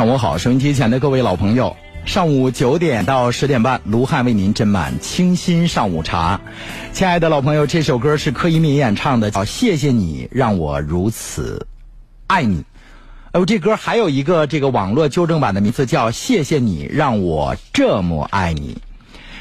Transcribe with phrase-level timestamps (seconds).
[0.00, 6.40] 上午好，收音机前的各位老朋友，上午九点到十点半，卢汉为您斟满清新上午茶。
[6.94, 11.66] 亲爱的老朋友，这首歌是柯以敏演唱的，叫《谢谢你让我如此
[12.28, 12.60] 爱你》。
[13.34, 18.74] 哦，这歌还有一个这个网络纠正版的名字叫《谢谢你让我这么爱你》。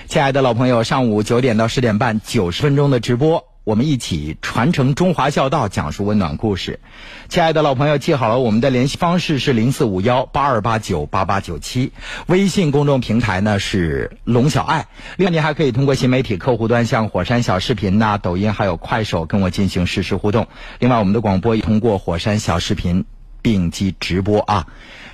[0.09, 3.48] 亲爱的老朋友，上午九点到十点半，九十分钟的直播。
[3.69, 6.79] 我们一起传承中华孝道，讲述温暖故事。
[7.27, 11.91] 亲爱的老朋友，记好了，我们的联系方式是零四五幺八二八九八八九七，
[12.25, 14.87] 微信公众平台呢是龙小爱。
[15.17, 20.47] 另外，你还可以通过新媒体客户端，像火山小视频呐、抖音还有快手，跟我进行实时互动。
[20.79, 23.05] 另外，我们的广播也通过火山小视频
[23.43, 24.65] 并机直播啊。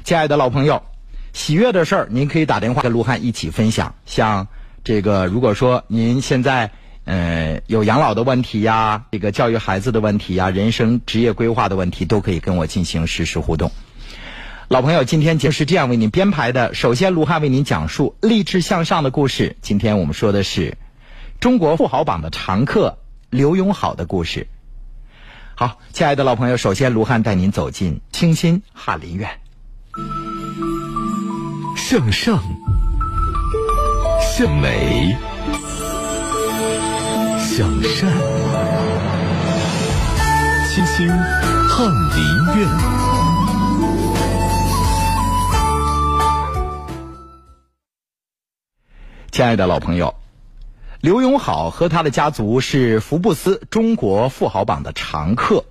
[0.06, 0.82] 亲爱的老朋友，
[1.34, 3.96] 喜悦的事儿，您可以打电话跟卢汉一起分享。
[4.06, 4.48] 像
[4.86, 6.72] 这个，如果说您现在。
[7.06, 13.72] 嗯，有养老的问题呀，这个教育孩子的问题呀，人生职业规划的问题，都可以跟我进行实时互动。
[14.68, 19.56] 老朋友，今天节目是这样为您编排的：首先，卢汉为您讲述励志向上的故事。
[19.62, 20.80] 今天我们说的是
[21.40, 22.98] 中国富豪榜的常客
[23.30, 24.48] 刘永好的故事。
[25.54, 29.30] 好，亲爱的老朋友，首先卢汉带您走进清新翰林院，
[31.78, 32.44] 向上，
[34.20, 35.35] 向美。
[37.58, 38.12] 向善，
[40.68, 42.68] 清新翰林院。
[49.32, 50.16] 亲爱的老朋友，
[51.00, 55.64] 刘永好和他的家族是福布斯中国富豪榜的常客。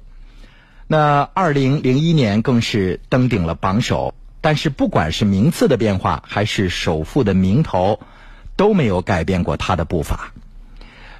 [0.86, 4.14] 那二零零一年更是登顶了榜首。
[4.40, 8.00] 但是，不管是名次的变化，还是首富的名头，
[8.56, 10.32] 都没有改变过他的步伐。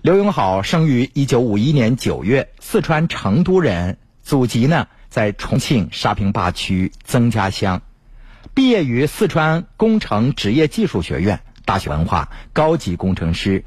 [0.05, 7.81] 刘永好生于一九五一年九月，四川成都人，祖籍呢在重庆沙坪坝区曾家乡，
[8.53, 13.64] 毕业于四川工程职业技术学院大学文化高级工程师。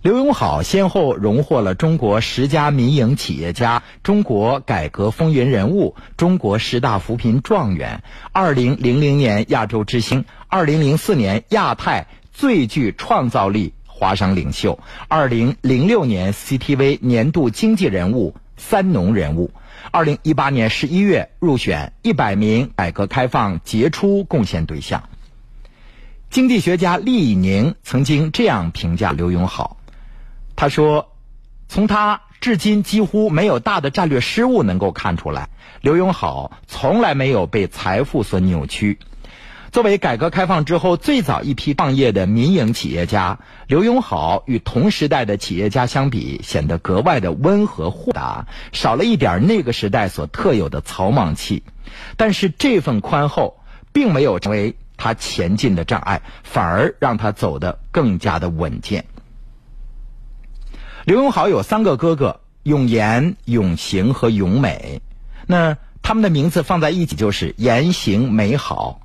[0.00, 13.74] 刘永好先后荣获了中国十佳民营企业家、中国改革风云人物、中国十大扶贫状元、二零零零年亚洲之星、二零零四年亚太最具创造力。
[14.00, 14.78] 华商领袖，
[15.08, 19.50] 二零零六年 CTV 年度经济人物、三农人物，
[19.90, 25.02] 二零一八年十一月入选一百名改革开放杰出贡献对象。
[26.30, 29.76] 经济学家厉以宁曾经这样评价刘永好，
[30.56, 31.12] 他说
[31.68, 35.50] ：“从他至今几乎没有大的战略失误能够看出来，
[35.82, 38.98] 刘永好从来没有被财富所扭曲。”
[39.72, 43.38] 作为改革开放之后最早一批创业的民营企业家，
[43.68, 51.62] 刘永好与同时代的企业家相比，显得格外的温和豁达，少了一点那个时代所特有的草莽气。
[52.16, 53.60] 但是这份宽厚，
[53.92, 59.04] 并没有成为他前进的障碍，反而让他走得更加的稳健。
[61.04, 65.00] 刘永好有三个哥哥：永言、永行和永美。
[65.46, 69.00] 那他们的名字放在一起，就是言行美好。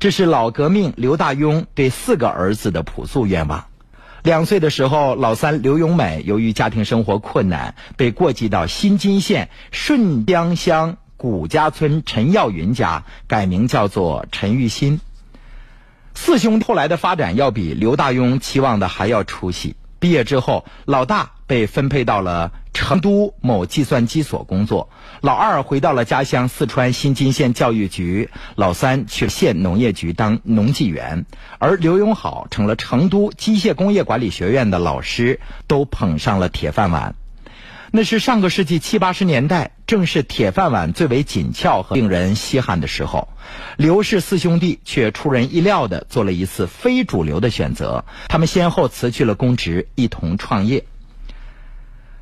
[0.00, 3.66] 这是老革命刘大庸对四个儿子的朴素愿望。
[4.22, 15.02] 两岁的时候，老三刘永美由于家庭生活困难，被过继到新津县顺江乡古家村陈耀云家，改名叫做陈玉新。
[16.14, 19.76] 四兄后来的发展要比刘大庸期望的还要出息。
[19.98, 24.88] 毕业之后，老大被分配到了成都某计算机所工作，
[25.20, 31.26] 老二回到了家乡四川新津县教育局，老三去县农业局当农技员，
[31.58, 37.14] 而刘永好成了成都机械工业管理学院的老师，都捧上了铁饭碗。
[37.92, 43.28] 那是上个世纪七八十年代，正是铁饭碗最为紧俏和令人稀罕的时候。
[43.76, 50.84] 刘氏四兄弟却出人意料的做了一次非主流的选择，他们先后辞去了公职，一同创业。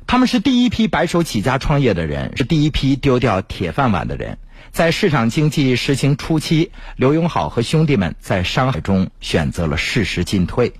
[0.09, 4.39] 他们是第一批白手起家创业的人，是第一批丢掉铁饭碗的人。
[4.71, 10.73] 在市场经济实行初期，刘永好和兄弟们在商海中选择了适时进退。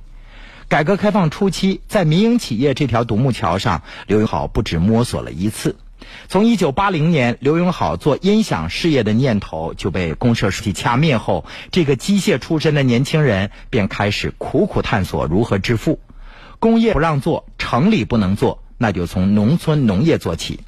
[0.67, 5.75] 改革开放初期，在民营企业这条独木桥上，刘永好不止摸索了一次。
[6.27, 15.99] 从一九八零年，刘永好做音响事业的念头就被公社书记掐灭后，这个机械出身的年轻人便开始苦苦探索如何致富。
[16.57, 20.61] 工业不让做，城里不能做，那就从农村农业做起。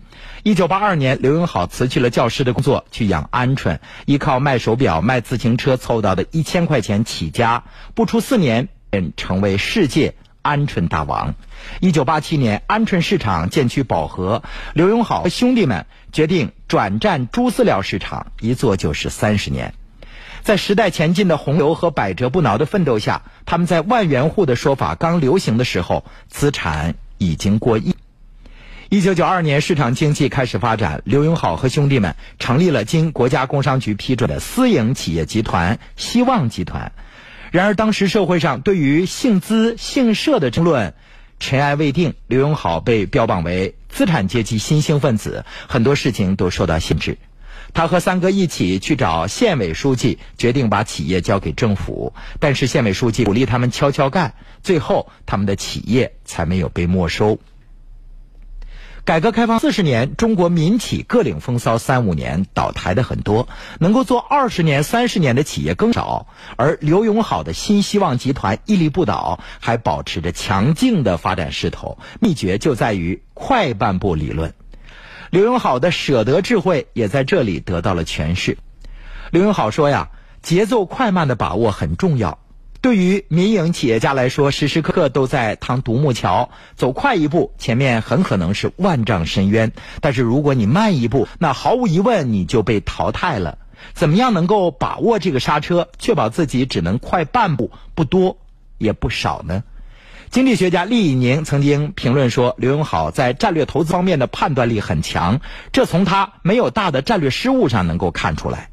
[0.44, 7.64] 一九八二年，刘永好辞去了教师的工作，去养鹌鹑，依靠卖手表、卖自行车凑到的一千块钱起家，
[7.96, 8.70] 不出四年。
[8.92, 11.36] 便成为世界鹌鹑大王。
[11.80, 14.44] 一九八七年，鹌鹑市场渐趋饱和，
[14.74, 19.74] 刘永好和兄弟们决定转战猪饲料市场，一做就是三十年。
[20.42, 27.96] 在时代前进的洪流和百折不挠的奋斗下，他们在万元户的说法刚流行的时候，资产已经过亿。
[28.90, 36.92] 一九九二年，市场经济开始发展，刘永好和兄弟们成立了经国家工商局批准的私营企业集团——希望集团。
[37.52, 40.94] 然而，当时社会上对于姓资姓社的争论
[41.40, 47.18] 尘埃未定，刘永好被标榜为资产阶级新兴分子，很多事情都受到限制。
[47.74, 52.14] 他和三哥一起去找县委书记，决定把企业交给政府。
[52.40, 57.40] 但是县委书记鼓励他们悄悄干，最后他们的企业才没有被没收。
[59.04, 66.28] 改革开放四十年，中国民企各领风骚三五年，倒台的很多，能够做二十年、三十年的企业更少。
[66.56, 74.54] 而刘永好的新希望集团屹立不倒，还保持着强劲的发展势头，秘诀就在于快半步理论。
[75.32, 78.58] 刘永好的舍得智慧也在这里得到了诠释。
[79.32, 80.10] 刘永好说呀，
[80.42, 82.38] 节奏快慢的把握很重要。
[82.82, 89.70] 对于民营企业家来说，时时刻刻都在趟独木桥，走快一步，前面很可能是万丈深渊；
[90.02, 93.58] 但是如果你慢一步，那毫无疑问你就被淘汰了。
[93.94, 98.38] 怎么样能够把握这个刹车，确保自己只能快半步，不多
[98.78, 99.64] 也不少呢？
[100.32, 105.42] 经济学家厉以宁曾经评论说，刘永好在战略投资方面的判断力很强，
[105.74, 108.70] 这从他没有大的战略失误上能够看出来。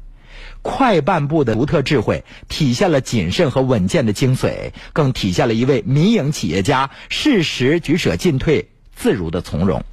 [0.61, 9.83] 快半步的独特智慧，体现了谨慎和稳健的精髓，更体现了一位民营企业家适时取舍进退、自如的从容。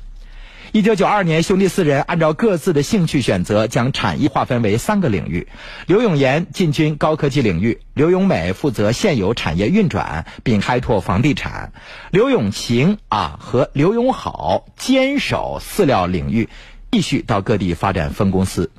[0.76, 5.48] 一九九二年，兄弟四人按照各自的兴趣选择，将产业划分为三个领域：
[5.86, 11.72] 刘永岩进军高科技领域，刘永美负责现有产业运转并开拓房地产，
[12.10, 16.50] 刘永行啊和刘永好坚守饲料领域，
[16.90, 18.70] 继续到各地发展分公司。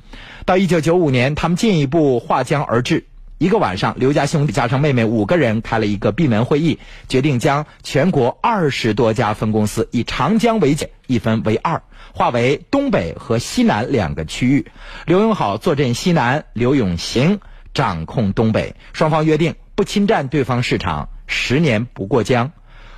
[0.46, 3.06] 到一九九五年，他们进一步划江而治。
[3.38, 6.78] 一个晚上，刘家兄弟加上妹妹五个人开了一个闭门会议，
[7.08, 11.80] 决定将全国二十多家分公司以长江为界，一分为二，
[12.18, 14.72] 划为东北和西南两个区域。
[15.06, 17.38] 刘永好坐镇西南，刘永行
[17.72, 18.74] 掌控东北。
[18.92, 22.50] 双方约定不侵占对方市场，十年不过江。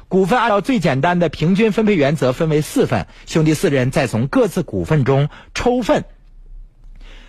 [0.08, 6.06] 股份按照最简单的平均分配原则分为四份，兄弟四人再从各自股份中抽份。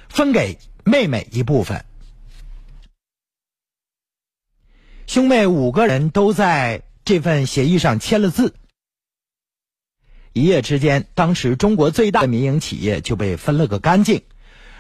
[0.08, 1.84] 分给妹妹一部分，
[5.08, 8.56] 兄妹五个人都在这份协议上签了字。
[10.34, 14.22] 一夜之间，当时中国最大的民营企业就被分了个干净，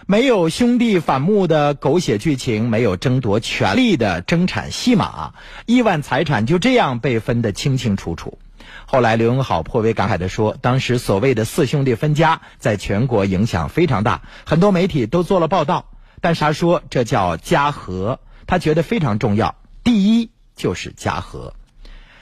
[0.07, 5.33] 没有兄弟反目的狗血剧情，没有争夺权力的争产戏码，
[5.65, 8.39] 亿万财产就这样被分得清清楚楚。
[8.85, 15.91] 后来，刘永好颇为感慨地说：“当时所谓的四兄弟分家，在全国影响非常大，很多媒体都做了报道。
[16.21, 19.55] 但是他说这叫家和，他觉得非常重要。
[19.83, 21.55] 第一就是家和，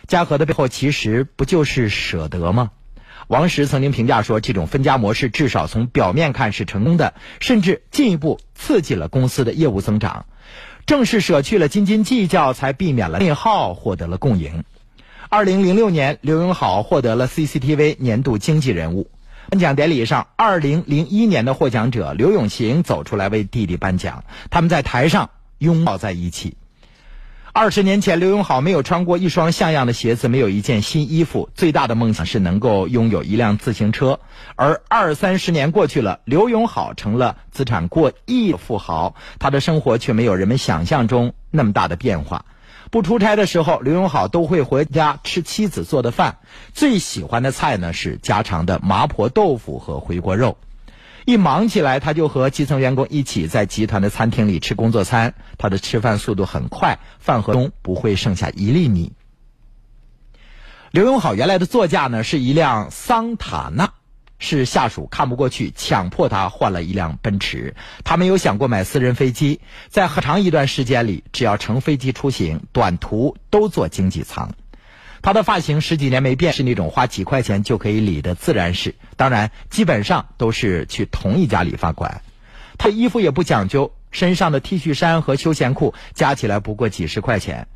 [0.08, 2.72] 家和的背后其实不就是舍得吗？”
[3.30, 10.26] 王石曾经评价说：“这种分家模式至少从表面看是成功的，甚至进一步刺激了公司的业务增长。
[10.88, 14.64] 正是舍去了斤斤计较，才避免了内耗，获得了共赢。”
[15.30, 19.12] 二零零六年，刘永好获得了 CCTV 年度经济人物。
[19.52, 26.58] 颁奖典礼上，二零零一年的获奖者刘永行走出来为弟弟颁奖，他们在台上拥抱在一起。
[27.60, 34.22] 二十年前，刘永好没有穿过一双像样的鞋子，没有一件新衣服，最大的梦想是能够拥有一辆自行车。
[34.56, 42.46] 而二三十年过去了，刘永好成了资产过亿的富豪，他的生活却没有人们想象中那么大的变化。
[42.92, 46.38] 不出差的时候，刘永好都会回家吃妻子做的饭。
[46.74, 50.58] 最喜欢的菜呢是家常的麻婆豆腐和回锅肉。
[51.26, 55.34] 一忙起来，他就和基层员工一起在集团的餐厅里吃工作餐。
[55.58, 59.14] 他的吃饭速度很快，饭盒中不会剩下一粒米。
[60.92, 63.94] 刘永好原来的座驾呢是一辆桑塔纳。
[64.42, 67.76] 是下属看不过去，强迫他换了一辆奔驰。
[68.06, 69.60] 他没有想过买私人飞机，
[69.90, 74.52] 在很长一段时间里，只要乘飞机出行，短途都坐经济舱。
[75.22, 78.96] 他的发型十几年没变，是那种花几块钱就可以理的自然式。
[79.18, 82.22] 当然，基本上都是去同一家理发馆。
[82.78, 87.68] 他衣服也不讲究，身上的 T 恤衫和休闲裤加起来不过几十块钱。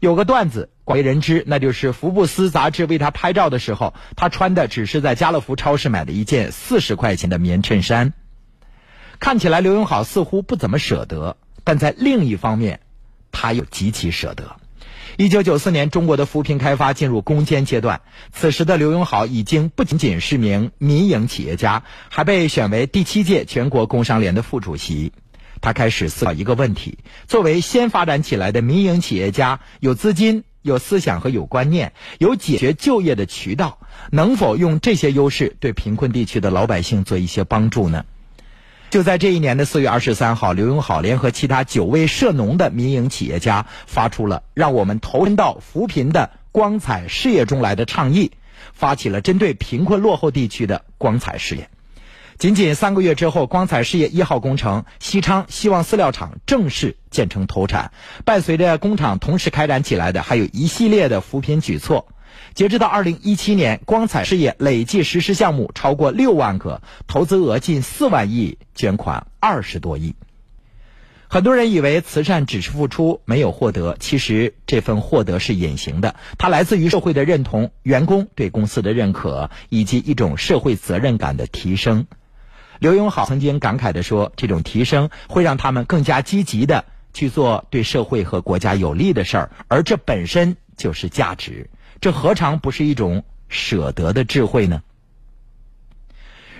[0.00, 8.12] 有个段子广为人知，那就是福布斯杂志为他拍照的时候，他穿的只是在家乐福超市买的一件四十块钱的棉衬衫。
[9.20, 12.80] 看起来刘永好似乎不怎么舍得，但在另一方面，
[13.30, 14.56] 他又极其舍得。
[15.18, 18.00] 一九九四年，中国的扶贫开发进入攻坚阶段，
[18.32, 25.12] 此时的刘永好已经不仅仅是名民营企业家，还被选为第七届全国工商联的副主席。
[25.60, 33.78] 他开始思考一个问题：作为先发展起来的民营企业家，有资金、有思想和有观念，有解决就业的渠道，
[34.10, 38.06] 能否用这些优势对贫困地区的老百姓做一些帮助呢？
[38.92, 48.32] 就在这一年的四月二十三号，刘永好联合其他九位涉农的民营企业家，发出了“让我们投身到扶贫的光彩事业中来”的倡议，
[48.74, 51.70] 发起了针对贫困落后地区的光彩事业。
[52.36, 57.92] 仅仅三个月之后，光彩事业一号工程西昌希望饲料厂正式建成投产。
[58.26, 62.08] 伴随着工厂同时开展起来的，还有一系列的扶贫举措。
[62.54, 70.14] 截止到二零一七年，光彩事业累计实施项目超过六万个，投资额近四万亿，捐款二十多亿。
[71.28, 82.06] 很多人以为慈善只是付出，没有获得，其实这份获得是隐形的，它来自于社会的认同、员工对公司的认可，以及一种社会责任感的提升。
[82.80, 86.84] 刘永好曾经感慨地说：“这种提升会让他们更加积极的
[87.14, 91.70] 去做对社会和国家有利的事儿，而这本身就是价值。
[92.02, 94.82] 这何尝不是一种舍得的智慧呢？”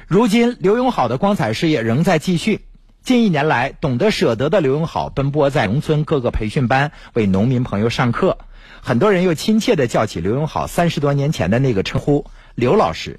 [0.07, 2.61] 如今，刘永好的光彩事业仍在继续。
[3.03, 8.39] 近一年来，懂得舍得的刘永好奔波在农村各个培训班，为农民朋友上课。
[8.81, 13.19] 很多人又亲切地叫起刘永好三十多年前的那个称呼——刘老师。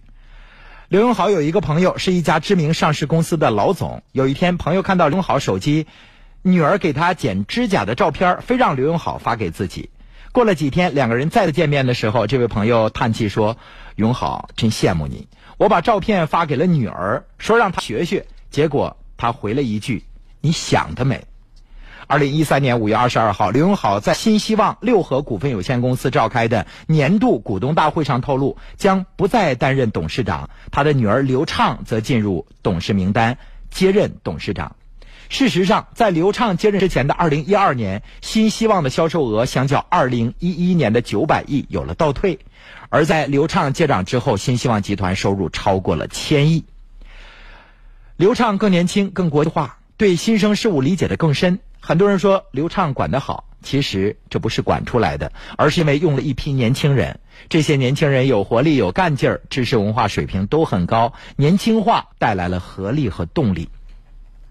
[0.88, 4.01] 刘永好有一个朋友是一家知名上市公司的老总。
[4.13, 5.88] 有一天，朋友看到刘永好手机
[6.42, 9.89] 女儿给他剪指甲的照片，非让刘永好发给自己。
[10.34, 13.56] 过了几天，两个人再次见面的时候，这位朋友叹气说
[13.96, 15.28] ：“永好，真羡慕你。
[15.58, 20.04] 我把照片发给了女儿，说让她学学，结果她回了一句：
[20.42, 21.25] 你想得美。”
[22.08, 33.38] 二零一三年五月二十二号，刘永好在新希望六合股份有限公司召开的年度股东大会上透露，将不再担任董事长，他的女儿刘畅则进入董事名单，
[33.70, 34.75] 接任董事长。
[35.30, 42.38] 事实上，在刘畅接任之前的二零一二年，新希望的销售额相较二零一一年的九百亿有了倒退；
[42.89, 46.65] 而在刘畅接掌之后，新希望集团收入超过了千亿。
[48.15, 51.60] 刘畅更年轻、更国际化，对新生事物理解的更深。
[51.80, 57.20] 很多人说刘畅管得好，其实这不是管出来的，而是因为用了一批年轻人。
[57.50, 61.13] 这些年轻人有活力、有干劲儿，知识文化水平都很高。
[61.36, 63.68] 年轻化带来了合力和动力，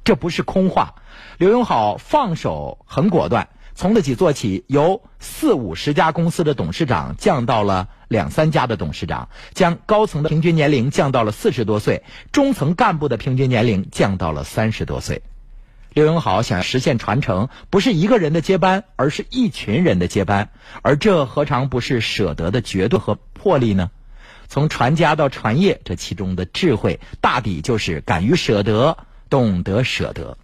[0.05, 0.95] 这不是空话。
[1.39, 15.23] 刘永好放手很果断，从自己做起，由四五十家公司的董事长降到了两三家的董事长，将高层的平均年龄降到了四十多岁，中层干部的平均年龄降到了三十多岁。
[15.95, 23.91] 刘永好想实现传承，不是一个人的接班，而是一群人的接班，而这何尝不是舍得的决断和魄力呢？
[24.49, 28.97] 从传家到传业，这其中的智慧，大抵就是敢于舍得，
[29.33, 30.37] 懂得舍得。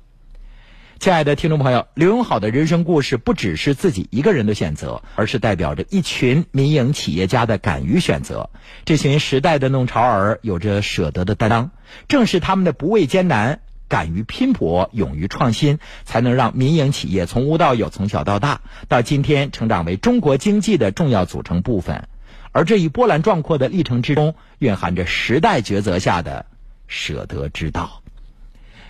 [0.98, 8.48] 亲爱的听众朋友，刘永好的人生故事不只是自己一个人的选择，而是代表着一群民营企业家的敢于选择。
[8.86, 11.70] 这群时代的弄潮儿有着舍得的担当，
[12.08, 13.60] 正是他们的不畏艰难。
[13.88, 22.08] 敢于拼搏、勇于创新，才能让民营企业从无到有、从小到大，到今天成长为中国经济的重要组成部分。
[22.52, 26.46] 而这一波澜壮阔的历程之中，蕴含着时代抉择下的
[26.86, 28.02] 舍得之道。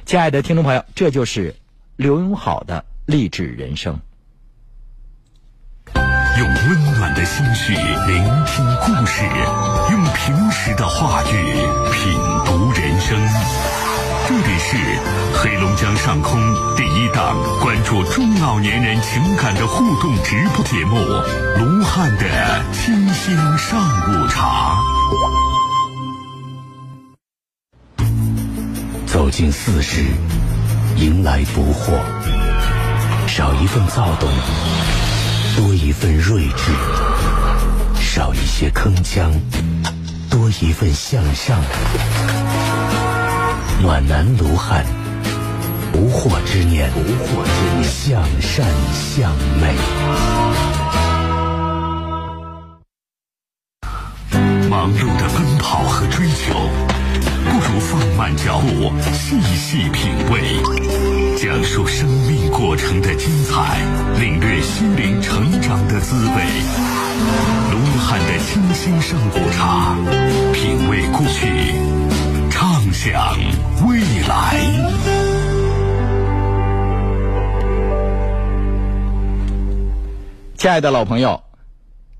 [0.08, 1.54] 亲爱的听众朋友，这就是
[1.96, 4.00] 刘永好的励志人生。
[5.94, 9.22] 用温暖的心绪聆听故事，
[9.92, 11.52] 用平实的话语
[11.92, 13.20] 品读人生。
[14.26, 14.78] 这里是
[15.34, 16.40] 黑龙江上空
[16.74, 20.96] 第一档关注中老年人情感的互动直播节目
[21.58, 24.74] 《卢汉的清新上午茶》。
[29.10, 30.04] 走进四十，
[30.96, 31.98] 迎来不惑，
[33.26, 34.28] 少一份躁动，
[35.56, 36.72] 多一份睿智；
[37.98, 39.30] 少一些铿锵，
[40.28, 41.58] 多一份向上。
[43.80, 44.84] 暖男卢汉，
[45.90, 50.77] 不惑之年，不惑之年，向善向美。
[54.78, 56.54] 忙碌的奔跑和追求，
[57.50, 60.40] 不如放慢脚步，细细品味，
[61.36, 63.76] 讲述生命过程的精彩，
[64.20, 66.44] 领略心灵成长的滋味。
[67.72, 69.96] 卢汉的清新上午茶，
[70.52, 71.74] 品味过去。
[72.48, 73.36] 畅想
[73.84, 74.60] 未来，
[80.56, 81.40] 亲爱的老朋友，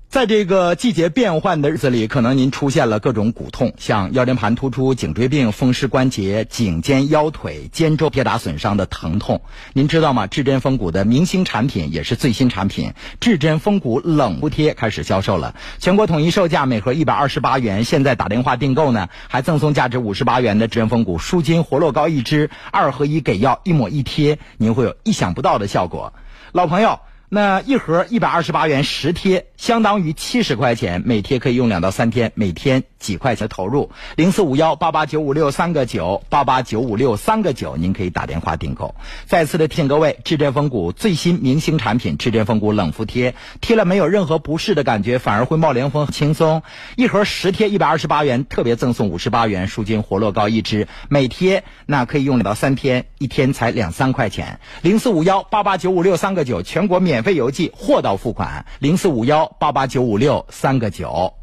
[0.09, 9.43] 在这个季节变换的日子里，可能您出现了各种骨痛，像腰间盘突出、颈椎病、风湿关节、颈肩腰腿、肩周跌打损伤的疼痛。
[9.73, 10.25] 您知道吗？
[10.25, 17.83] 至臻风骨的明星产品也是最新产品——至臻风骨冷敷贴开始销售了，全国统一售价每盒一百二十八元。
[17.83, 26.13] 现在打电话订购呢，还赠送价值五十八元的至臻风骨舒筋活络膏一支，二合一给药，一抹一贴，您会有意想不到的效果。
[26.51, 26.99] 老朋友。
[27.31, 33.91] 那一盒一百二十八元十贴，相当于七十块钱，每贴可以用两到三天，每天几块钱投入。
[34.15, 38.95] 零四五幺八八九五六三个九八八九五六三个九，您可以打电话订购。
[39.25, 46.63] 再次的提醒各位，至臻风骨最新明星产品至臻风骨冷敷贴，贴了没有任何不适的感觉，反而会冒凉风，轻松。
[46.95, 54.59] 一盒十贴一百二十八元，特别赠送五十八元舒筋活络膏一支，每贴那可以用两到三天，一天才两三块钱。
[54.81, 57.09] 零四五幺八八九五六三个九，全国免。
[57.09, 61.38] 免费邮寄，货到付款，零四五幺八八九五六三个九。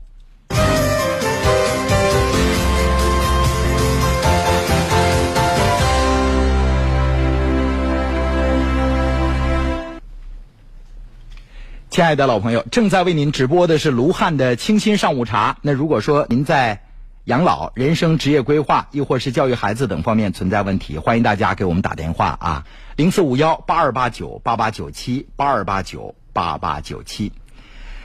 [11.96, 15.56] 亲爱的老朋友，正在为您直播的是卢汉的清新上午茶。
[15.62, 16.82] 那如果说您在
[17.24, 22.66] 养老、人生职业规划，亦或是教育孩子等方面存在问题，欢迎大家给我们打电话啊。
[22.96, 27.32] 零四五幺八二八九八八九七八二八九八八九七，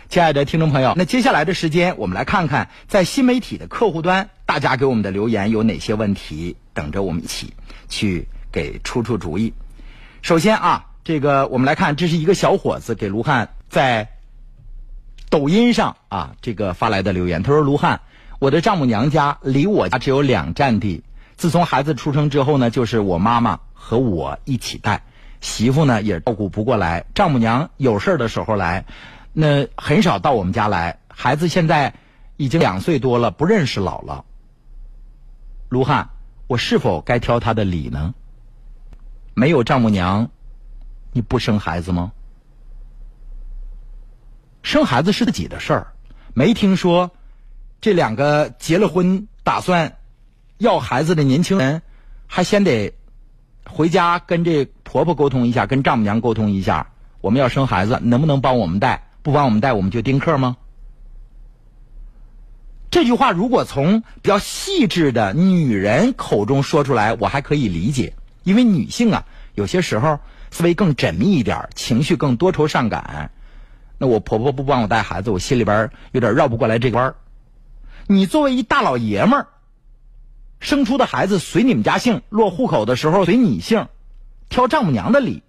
[0.08, 7.54] 亲爱的听众朋友，那接下来的时间，我们来看看在新媒体的客户端，大家给我们的留言有哪些问题，等着我们一起
[7.90, 9.54] 去给出出主意。
[10.22, 14.10] 首先啊，这个我们来看，这是一个小伙子给卢汉在
[15.32, 18.02] 抖音上啊这个发来的留言，他说：“卢汉，
[18.38, 21.04] 我的丈母娘家离我家只有两站地，
[21.38, 25.04] 自从孩子出生之后呢，就是我妈妈。”和我一起带，
[25.42, 28.86] 媳妇呢也照顾不过来，丈母娘有事的时候来，
[29.34, 31.00] 那很少到我们家来。
[31.08, 31.96] 孩子现在
[32.38, 34.22] 已经两岁多了，不认识姥姥。
[35.68, 36.10] 卢汉，
[36.46, 38.14] 我是否该挑他的理呢？
[39.34, 40.30] 没有丈母娘，
[41.12, 42.12] 你不生孩子吗？
[44.64, 45.88] 生孩子是自己的事儿，
[46.34, 47.12] 没听说
[47.82, 49.98] 这两个结了婚打算
[50.58, 51.82] 要孩子的年轻人
[52.28, 52.94] 还先得。
[53.70, 56.90] 回家跟这婆婆沟通一下，跟丈母娘沟通一下，
[57.22, 59.08] 我们要生孩子，能不能帮我们带？
[59.22, 60.58] 不帮我们带，我们就丁克吗？
[62.90, 70.20] 这句话如果从比较细致的女人口中说出来，我还可以理解，因为女性啊，有些时候
[70.50, 73.32] 思维更缜密一点，情绪更多愁善感。
[74.02, 77.16] 那我婆婆不帮我带孩子，我心里边有点绕不过来这关儿。
[78.08, 79.48] 你作为一大老爷们儿。
[80.60, 83.90] 生出的孩子随你们家姓，落户口的时候随你姓，
[84.50, 85.44] 挑丈母娘的理。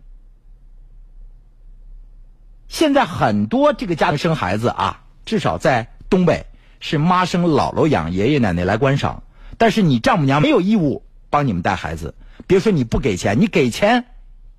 [2.69, 6.45] 现在很多这个家庭生孩子啊，至少在东北
[6.79, 9.23] 是妈生姥姥养，爷爷奶奶来观赏。
[9.57, 12.15] 但是你丈母娘没有义务帮你们带孩子，
[12.47, 14.05] 别说你不给钱，你给钱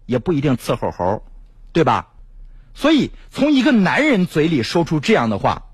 [0.08, 1.24] 也不一定伺候猴，
[1.74, 2.13] 对吧？
[2.74, 5.66] 所以从一个男人嘴里说出这样的话，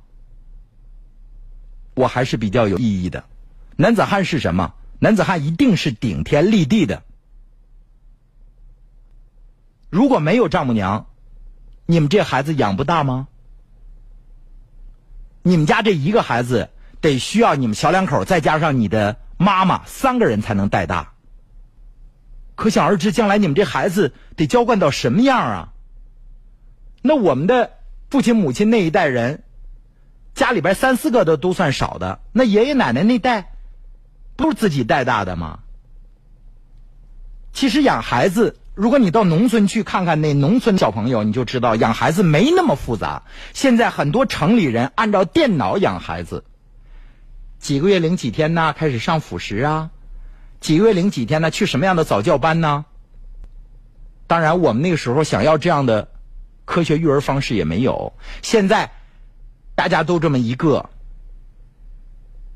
[1.96, 3.24] 我还是比较有意义的。
[3.76, 4.74] 男子汉是什么？
[5.00, 7.04] 男子汉一定是顶天立地的。
[9.90, 11.08] 如果没有丈母娘，
[11.86, 13.28] 你们这孩子养不大吗？
[15.42, 21.14] 你们家这一个孩子得需要你们小两口再加上你的妈妈三个人才能带大。
[22.56, 25.74] 可想而知，将来你们这孩子得娇惯到什么样啊？
[27.02, 27.72] 那我们的
[28.10, 29.44] 父亲母亲那一代人，
[30.36, 33.54] 家里边三四个的都算少的，那爷爷奶奶那代。
[34.36, 35.60] 不是自己带大的吗？
[37.52, 43.24] 其实养孩子，如果你到农村去看看那农村小朋友，你就知道养孩子没那么复杂。
[43.54, 46.46] 现在很多城里人按照电脑养孩子，
[47.60, 48.72] 几个月零几天呢？
[48.72, 49.90] 开始上辅食啊？
[50.62, 51.52] 几个月零几天呢？
[51.52, 52.86] 去什么样的早教班呢？
[54.26, 56.08] 当然，我们那个时候想要这样的
[56.70, 58.14] 科学育儿方式也没有。
[58.44, 58.92] 现在
[59.74, 60.92] 大家都这么一个。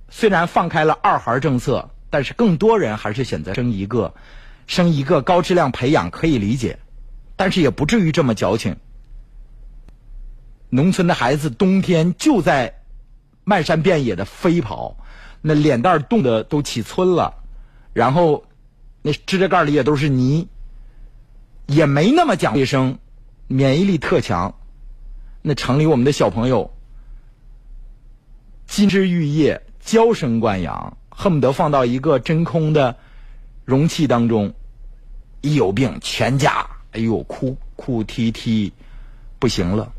[0.08, 4.14] 虽然放开了二孩政策，但是更多人还是选择生一个，
[4.68, 6.78] 生一个高质量培养可以理解，
[7.36, 8.78] 但是也不至于这么矫情。
[10.70, 12.82] 农村的孩子冬天就在
[13.44, 14.96] 漫山遍野的飞跑，
[15.42, 17.34] 那脸蛋冻得都起皴了，
[17.94, 18.46] 然后
[19.02, 20.50] 那指甲盖里也都是泥，
[21.66, 23.00] 也没那么讲卫生，
[23.48, 24.56] 免疫力特强。
[25.42, 26.74] 那城里我们的小朋友
[28.68, 29.62] 金枝玉叶。
[29.86, 32.96] 娇生惯养，恨不得放到一个真空的
[33.66, 34.54] 容器当中，
[35.42, 38.72] 一有病全家哎呦哭哭啼啼，
[39.40, 39.92] 不行了。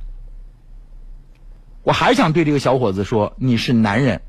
[1.82, 4.22] 我还想对这个小伙子说，你是男人，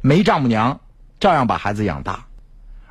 [0.00, 0.80] 没丈母娘，
[1.20, 2.26] 照样把孩子养大，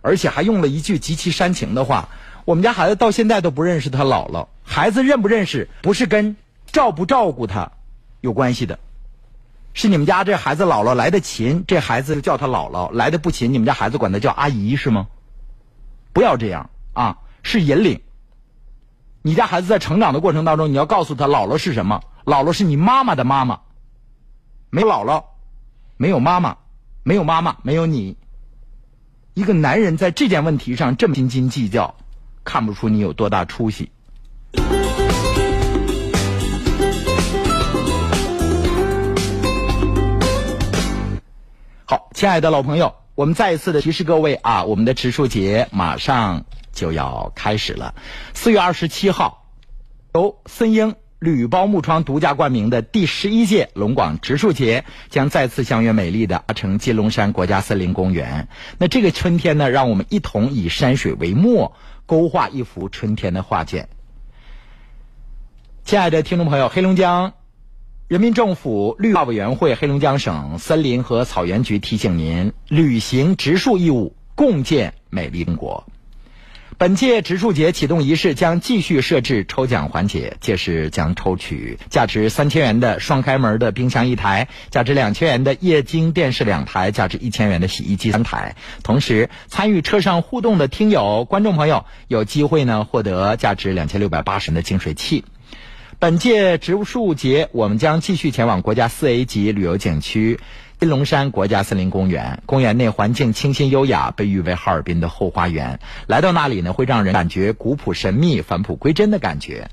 [0.01, 2.07] 而且还用了一句极其煽情的话。
[2.45, 7.71] 我们家孩子到现在都不认识他姥姥，孩子认不认识不是跟照不照顾他
[8.21, 8.79] 有关系的，
[9.73, 15.07] 是你们家这孩子姥姥来的勤，这孩子叫他姥姥；来的不勤，你们家孩子管他叫阿姨是吗？
[16.11, 17.17] 不要这样啊！
[17.43, 18.01] 是引领。
[19.21, 22.01] 你家孩子在成长的过程当中，你要告诉他姥姥是什么？
[22.25, 23.61] 姥姥是你妈妈的妈妈，
[24.69, 25.23] 没姥姥，
[25.97, 26.57] 没有妈妈，
[27.03, 28.17] 没有妈妈，没有你。
[29.33, 31.95] 一个男人在这件问题上这么斤斤计较。
[32.43, 33.89] 看不出你有多大出息。
[41.85, 47.95] 好，亲爱的老朋友，我们再一次的提示各位啊，我们的植树节马上就要开始了。
[48.33, 49.45] 四月二十七号，
[50.13, 50.95] 由森英。
[51.19, 58.49] 铝包木窗独家冠名的第十一届龙广植树节将再次相约美丽的阿城金龙山国家森林公园。
[58.77, 61.77] 那这个春天呢，让我们一同以山水为墨，
[62.13, 63.89] 勾画一幅春天的画卷。
[65.83, 67.33] 亲爱的听众朋友，黑龙江
[68.07, 75.87] 人民政府绿化委员会、黑龙江省森林和草原局提醒您：履行植树义务，共建美丽中国。
[76.77, 88.55] 本届植树节启动仪式将继续设置抽奖环节，届时将抽取价值三千元的双开门的冰箱一台，价值两千元的液晶电视两台，价值一千元的洗衣机三台。
[88.81, 95.23] 同时，参与车上互动的听友、观众朋友有机会呢获得价值两千六百八十元的净水器。
[95.99, 100.39] 本届植树节，我们将继续前往国家四 A 级旅游景区。
[100.83, 105.79] 金龙山国家森林公园，公园内环境清新优雅，被誉为哈尔滨的后花园。
[106.07, 109.69] 来到那里呢，会让人感觉古朴神秘、返璞归真的感觉。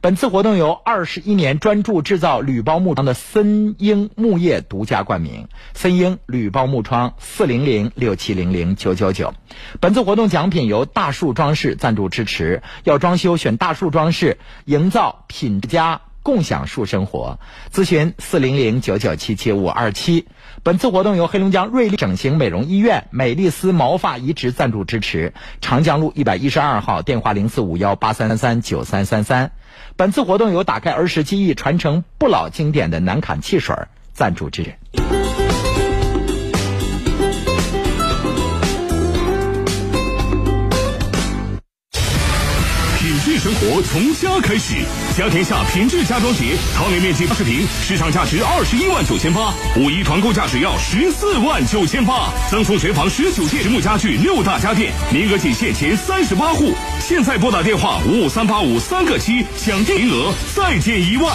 [0.00, 5.48] 本次活动由二十一年专注制造铝包木窗的森英木业独家冠名。
[5.74, 9.34] 森英铝包木窗四零零六七零零九九九。
[9.80, 16.00] 本次活动奖品由大树装饰赞助支持，要装修选大树装饰，营造品质佳。
[16.22, 17.38] 共享树生活，
[17.72, 20.26] 咨询四零零九九七七五二七。
[20.62, 25.34] 本次活动由黑龙江瑞丽整形美容医院美丽丝毛发移植赞助支持。
[25.60, 29.52] 长江路一百一十二号，电话零四五幺八三三三九三三三。
[29.96, 33.74] 本次活动由打开儿时记忆、传承不老经典的南坎汽水
[34.12, 34.81] 赞助支持。
[43.74, 44.74] 我从家开始，
[45.16, 61.32] 家天下品质家装节，套内面积八十平，市场价值二十一万九千八，五一团购价只要十四万九千八，赠送全房十九件实木家具六大家电，名额仅限前三十八户，现在拨打电话五五三八五三个七，抢定名额，再减一万。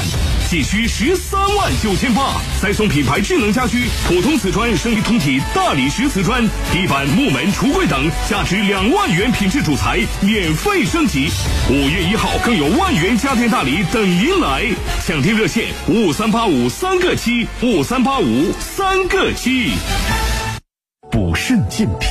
[0.50, 11.30] 仅需十三万九千八，再送品牌智能家居普通瓷砖、升级通体大理石瓷砖、地板、木门、橱柜等，价值两万元品质主材免费升级。
[11.70, 14.64] 五月一号更有万元家电大礼等您来，
[15.06, 19.74] 抢订热线五五三八五三个七五三八五三个七。
[21.12, 22.08] 补肾健脾、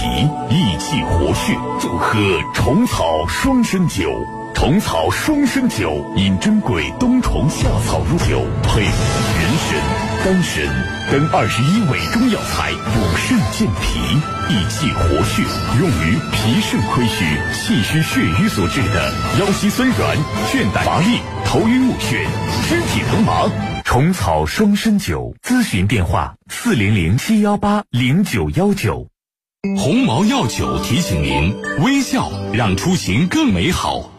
[0.55, 2.19] 益气活血，就喝
[2.55, 4.13] 虫草双参酒。
[4.57, 8.91] 虫草双参酒，饮珍贵冬虫夏草入酒，配人
[9.61, 10.65] 参、丹参
[11.13, 14.01] 等二十一味中药材，补肾健脾、
[14.49, 15.43] 益气活血，
[15.79, 20.17] 用于脾肾亏虚、气虚血瘀所致的腰膝酸软、
[20.51, 22.27] 倦怠乏力、头晕目眩、
[22.67, 23.43] 肢体疼麻。
[23.85, 29.07] 虫草双参酒，咨询电话：四零零七幺八零九幺九。
[29.77, 34.16] 鸿茅药酒提醒您：微笑让出行更美好。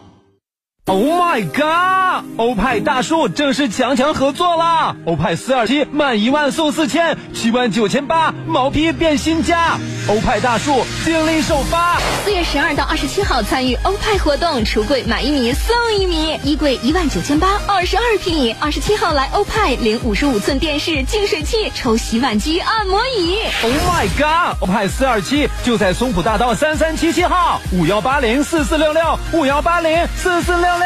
[0.90, 2.24] Oh my god！
[2.38, 4.96] 欧派大树正式强强合作啦！
[5.04, 9.76] 欧派四二七满一万送四千，七万九千八毛坯变新家。
[10.08, 18.56] 欧派大树精力首发，四月十二到二十七号参与欧派活动，橱柜买一米送一米，衣柜一万九千八，二十二平米。
[18.58, 23.36] 二十七号来欧派领五十五寸电视、净水器，抽洗碗机、按摩椅。
[23.62, 24.56] Oh my god！
[24.62, 30.77] 欧派四二七就在松浦大道三三七七号，五幺八零四四六六，五幺八零四四六。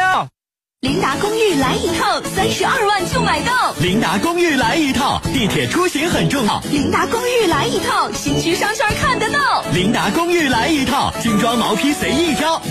[0.81, 3.73] 琳达公寓来一套，三十二万就买到。
[3.79, 6.59] 琳达公寓来一套，地铁出行很重要。
[6.69, 9.63] 琳达公寓来一套，新区商圈看得到。
[9.73, 12.61] 琳达公寓来一套，精装毛坯随意挑。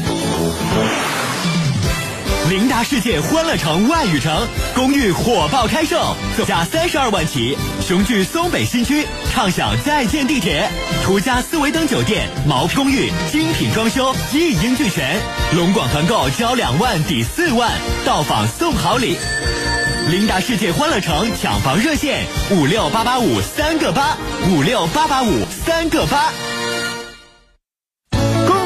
[2.48, 10.68] 琳达世界欢乐城外语城公寓火爆开售，总价三十二万起，雄踞松北新区，畅享在建地铁。
[11.04, 15.18] 途家斯维登酒店毛坯公寓，精品装修，一应俱全。
[15.54, 17.70] 龙广团购交两万抵四万，
[18.04, 19.16] 到访送好礼。
[20.10, 24.16] 琳达世界欢乐城抢房热线：五六八八五三个八
[24.50, 26.32] 五六八八五三个八。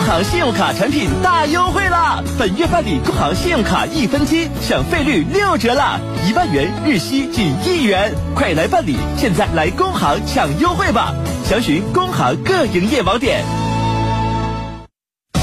[0.07, 2.23] 行信用卡产品大优惠啦！
[2.39, 5.99] 本月办理工行信用卡一分期，享费率六折啦！
[6.25, 8.97] 一万元日息仅一元，快来办理！
[9.17, 11.13] 现在来工行抢优惠吧！
[11.45, 13.66] 详询工行各营业网点。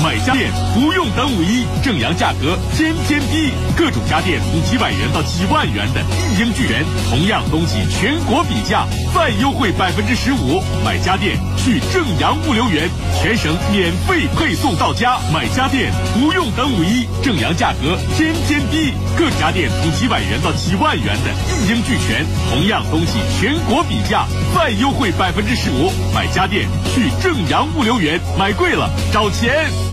[0.04, 8.86] 买家电不用等五一，正阳价格天天低，各种家电从几百元到几万元的一应俱全，同样东西全国比价，
[9.16, 10.62] 再优惠百分之十五。
[10.84, 12.90] 买家电去正阳物流园，
[13.22, 15.18] 全省免费配送到家。
[15.34, 15.90] 买家电
[16.20, 25.94] 不用等五一，正阳价格天天低，各家电从几百元到几万元的一应俱全，同样东西全国比价，再优惠百分之十五。
[26.14, 29.93] 买家电去正阳物流园，买贵了找钱。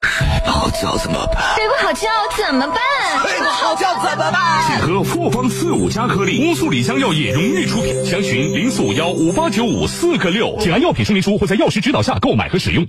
[0.10, 1.54] 睡不好觉怎么办？
[1.56, 2.78] 睡不好觉怎么办？
[3.22, 4.64] 睡不好觉怎么办？
[4.66, 8.06] 请喝复方四五加颗粒，乌苏里香药业荣誉出品。
[8.06, 10.56] 详询零四五幺五八九五四个六。
[10.60, 12.88] 请按药品说明书或在药师指导下购买和使用。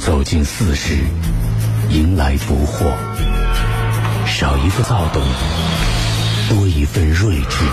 [0.00, 0.96] 走进四十，
[1.90, 2.92] 迎来不惑，
[4.26, 5.22] 少一份躁动，
[6.48, 7.64] 多一份睿智；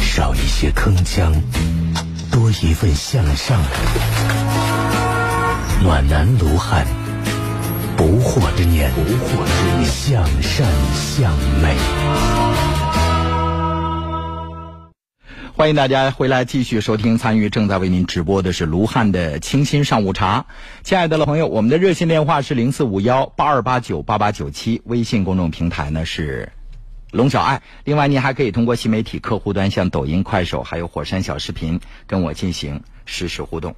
[0.00, 1.32] 少一些铿锵，
[2.30, 3.60] 多一份向上。
[5.84, 6.86] 暖男卢汉，
[7.94, 11.76] 不惑之年，不惑之年，向善向美。
[15.54, 20.46] 欢迎大家回来继续收听参与正在为您直播的是卢汉的清新上午茶。
[20.82, 26.50] 亲爱的老朋友，我们的热线电话是零四五幺八二八九八八九七，微信公众平台呢是
[27.10, 27.60] 龙小爱。
[27.84, 33.76] 另外，您还可以通过新媒体客户端，像抖音、快手还有火山小视频，跟我进行实时互动。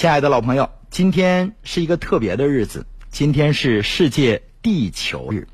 [0.00, 5.46] 亲爱的老朋友，今天是一个特别的日子，今天是世界地球日。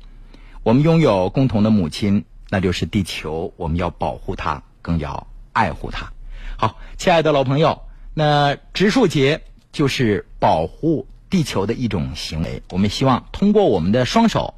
[0.63, 4.63] 我们拥有共同的母亲，那就是地球，我们要保护它。
[4.81, 6.13] 更要爱护它。
[6.57, 7.81] 好，亲爱的老朋友，
[8.13, 9.41] 那植树节
[9.73, 12.63] 就是保护地球的一种行为。
[12.69, 14.53] 我们希望通过我们的双手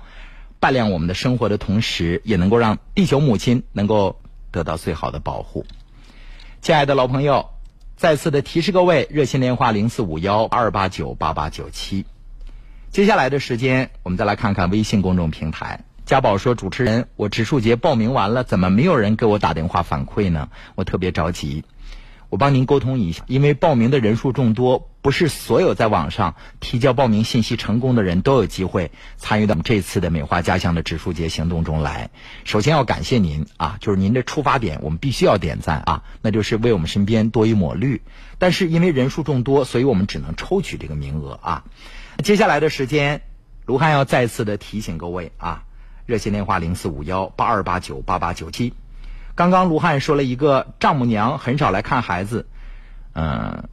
[0.60, 4.22] 扮亮我们的生活的同时，也能够让地球母亲能够
[4.52, 5.66] 得到最好的保护。
[6.62, 7.50] 亲爱的老朋友，
[8.00, 12.06] 再次的提示各位，热线电话零四五幺二八九八八九七。
[12.92, 15.84] 接下来的时间，我们再来看看微信公众平台。
[16.06, 20.48] 家宝说：“主持人，我植树节报名完了，怎么没有人给我打电话反馈呢？
[20.76, 21.66] 我特别着急。
[22.30, 32.12] 我帮您沟通一下，因为报名的人数众多，不是所有在网上提交报名信息成功的人都有机会参与到我们这次的美化家乡的植树节行动中来。
[32.44, 38.02] 首先要感谢您啊，就是您的出发点，我们必须要点赞啊，那就是为我们身边多一抹绿。
[38.38, 41.64] 但是因为人数众多，所以我们只能抽取这个名额啊。
[42.24, 43.22] 接下来的时间，
[43.66, 45.64] 卢汉要再次的提醒各位啊。”
[46.06, 48.74] 热线电话零四五幺八二八九八八九七。
[49.40, 52.46] 刚刚卢汉说了一个丈母娘很少来看孩子，
[53.14, 53.70] 嗯，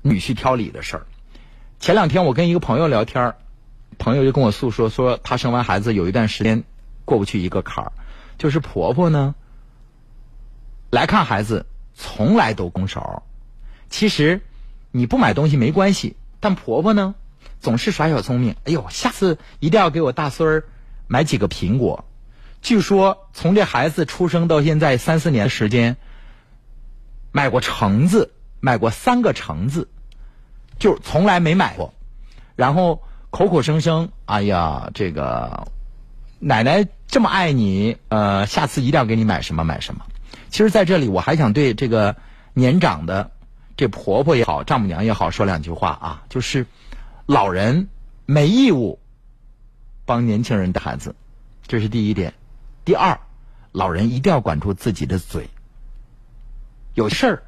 [0.00, 1.06] 女婿挑理的事儿。
[1.80, 3.34] 前两天我跟一个朋友聊天，
[3.98, 6.64] 朋友就跟我诉说，说他生完孩子有一段时间
[7.04, 7.92] 过不去一个坎儿，
[8.38, 9.34] 就是婆婆呢
[10.88, 13.22] 来看孩子从来都拱手。
[13.90, 14.40] 其实
[14.92, 17.14] 你不买东西没关系，但婆婆呢
[17.60, 18.56] 总是耍小聪明。
[18.64, 20.64] 哎呦，下次一定要给我大孙儿。
[21.06, 22.06] 买几个苹果，
[22.64, 25.98] 据说从这孩子出生到现在三四年时间，
[27.30, 29.86] 买过橙子，买过三个橙子，
[30.78, 31.92] 就从来没买过。
[32.56, 35.68] 然后口口声声，哎呀，这个
[36.38, 40.06] 奶奶这么爱你，呃，下次一定要给你买什么买什么。
[40.48, 42.16] 其实，在这里我还想对这个
[42.54, 43.30] 年长的
[43.76, 46.66] 这婆婆也好，丈母娘也好说两句话啊，就是
[47.26, 47.88] 老人
[48.24, 48.98] 没义务。
[50.06, 51.14] 帮年轻人的孩子，
[51.66, 52.32] 这是第一点。
[52.84, 53.18] 第二，
[53.72, 55.48] 老人一定要管住自己的嘴。
[56.92, 57.42] 有事儿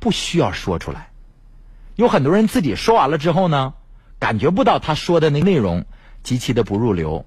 [0.00, 1.10] 不需要说出来。
[1.94, 3.74] 有很多人自己说完了之后呢，
[4.18, 5.84] 感觉不到他说的那内容
[6.24, 7.26] 极其的不入流。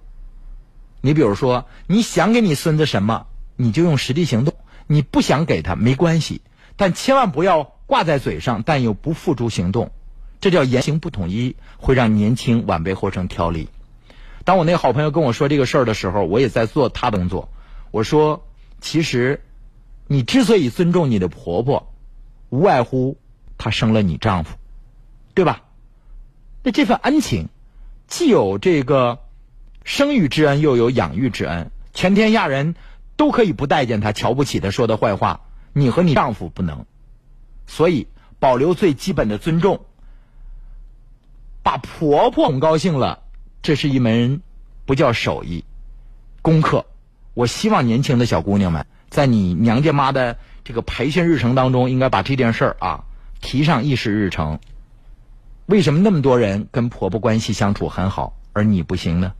[1.00, 4.54] 你比如说，你想给你孙子什么，你就用实际行动；
[4.88, 6.42] 你不想给他没关系，
[6.76, 9.92] 但千万不要挂在嘴上，但又不付诸行动。
[10.42, 13.70] 这叫言行不统一，会让年轻晚辈活成挑理。
[14.46, 17.50] 当我那个好朋友跟我说这个事儿的时候，我也在做他动作。
[17.92, 18.48] 我说，
[18.80, 19.42] 其实，
[20.08, 21.92] 你之所以尊重你的婆婆，
[22.50, 23.18] 无外乎
[23.58, 24.56] 她生了你丈夫，
[25.34, 25.64] 对吧？
[26.62, 27.50] 那这份恩情，
[28.08, 29.20] 既有这个
[29.84, 31.72] 生育之恩，又有养育之恩。
[31.94, 32.76] 全天下人
[33.16, 35.42] 都可以不待见她、瞧不起她、说的坏话，
[35.74, 36.86] 你和你丈夫不能。
[37.66, 38.08] 所以，
[38.40, 39.86] 保留最基本的尊重，
[41.64, 43.24] 把婆婆哄高兴了。
[43.66, 44.44] 这是一门
[44.86, 45.64] 不叫手艺，
[46.44, 46.86] 功课。
[47.34, 53.06] 我希望年轻的小姑娘们，在你娘家妈的这个培训日程当中，应该把这件事儿啊
[53.42, 54.60] 提上议事日程。
[55.66, 59.34] 为什么那么多人跟婆婆关系相处很好，而你不行呢？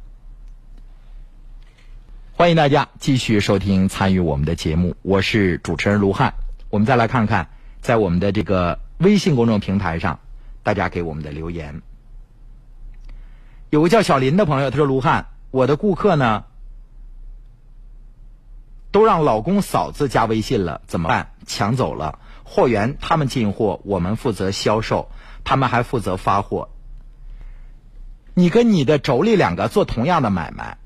[2.34, 6.34] 欢迎大家继续收听参与我们的节目，我是主持人卢汉。
[6.72, 10.20] 我们再来看看，在我们的这个微信公众平台上，
[10.64, 11.84] 大家给我们的留言。
[13.70, 16.46] 有个叫小林的朋友，他说：“卢汉，我的顾客呢，
[18.92, 21.34] 都让老公嫂子加微信了，怎么办？
[21.46, 25.10] 抢走了货源，他们进货，我们负责销售，
[25.44, 26.70] 他们还负责发货。
[28.34, 30.78] 你跟你的妯娌两个做同样的买卖。”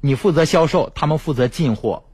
[0.00, 2.04] 你负责销售，他们负责进货，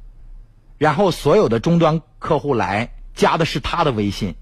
[0.79, 4.37] 然后所有的终端客户来加的是他的微信，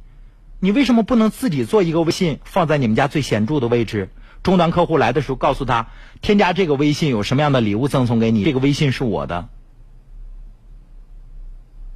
[0.61, 4.11] 你为什么不能自己做一个微信放在你们家最显著的位置？
[4.43, 5.89] 终端客户来的时候，告诉他
[6.21, 9.49] 添加这个微信有什么样的礼物赠送给你，这个微信是我的，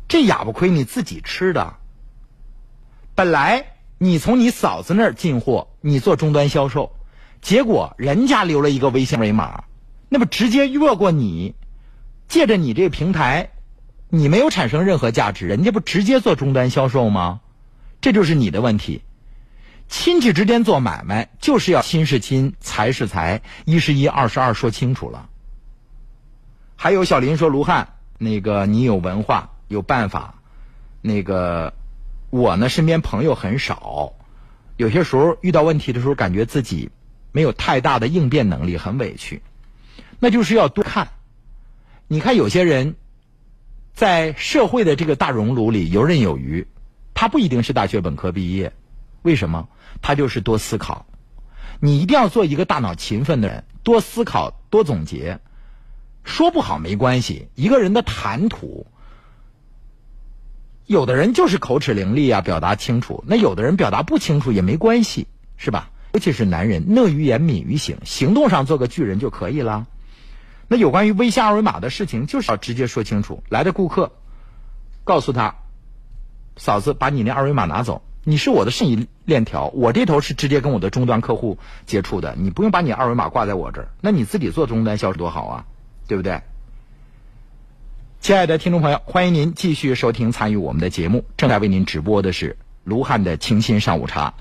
[0.09, 1.75] 这哑巴亏你自己吃的。
[3.15, 3.67] 本来
[3.99, 6.93] 你从你嫂子那儿进货，你做终端销售，
[7.41, 9.65] 结果人家留了一个微信二维码。
[10.09, 11.55] 那么直接越过你，
[12.29, 13.51] 借着你这个平台，
[14.09, 17.41] 你没有产生任何价值，人家不直接做终端销售吗？
[18.01, 19.03] 这就是你的问题。
[19.93, 25.29] 亲戚之间做买卖，就是要亲是亲，财是财，一是一，二是二，说清楚了。
[26.77, 30.41] 还有小林说：“卢汉，那个你有文化，有办法。
[31.03, 31.75] 那个
[32.31, 34.15] 我呢，身边朋友很少，
[34.79, 36.91] 有些时候遇到问题的时候，感觉自己
[37.31, 39.43] 没有太大的应变能力，很委屈。”
[40.19, 41.11] 那就是要多看，
[42.09, 42.97] 你看有些人，
[43.93, 46.67] 在社会的这个大熔炉里游刃有余，
[47.13, 48.73] 他不一定是大学本科毕业，
[49.23, 49.69] 为什么？
[50.01, 51.07] 他就是多思考。
[51.81, 55.41] 你一定要做一个大脑勤奋的人，多思考，多总结。
[56.25, 58.87] 说不好没关系，一个人的谈吐，
[60.87, 65.91] 有的人就是口齿伶俐啊，表达清楚；那有的人表达不清楚也没关系，是吧？
[66.13, 69.87] 尤其是男人，讷于言，敏于行，行动上做个巨人就可以了。
[70.69, 73.43] 那有关于微信二维码的事情，就是要直接说清楚。
[73.49, 74.13] 来的顾客，
[75.03, 75.57] 告诉他，
[76.57, 78.03] 嫂子，把你那二维码拿走。
[78.25, 83.89] 你是我的生意链条，我这头是直接跟我的终端客户接触的，你不用把你二维码挂在我这儿。
[84.01, 85.65] 那你自己做终端销售多好啊，
[86.07, 86.41] 对不对？
[88.21, 91.25] 亲爱的听众朋友，欢迎您继续收听参与我们的节目。
[91.37, 94.35] 正在为您直播的是卢汉的清新上午茶。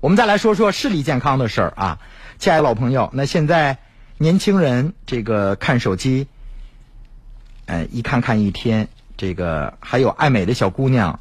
[0.00, 1.98] 我们再来说说视力健康的事儿啊，
[2.38, 3.78] 亲爱的老朋友，那现在。
[4.22, 6.26] 年轻人这个看手机，
[7.64, 8.88] 呃，一看看一天。
[9.16, 11.20] 这个还有爱美的小姑娘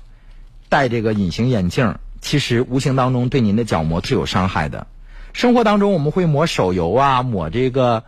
[0.69, 4.87] 戴这个隐形眼镜，其实无形当中对您的角膜是有伤害的。
[5.33, 8.03] 生活当中我们会抹手油啊，抹这个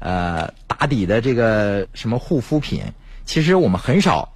[0.00, 2.82] 呃打底的这个什么护肤品，
[3.24, 4.34] 其实我们很少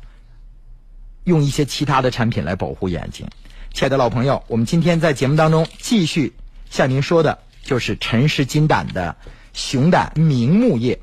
[1.25, 3.27] 用一些其他的产品来保护眼睛。
[3.73, 6.35] 亲爱的老朋友，我们今天在节目当中继续
[6.71, 9.17] 向您说的就是陈氏金胆的。
[9.53, 11.01] 熊胆明目液，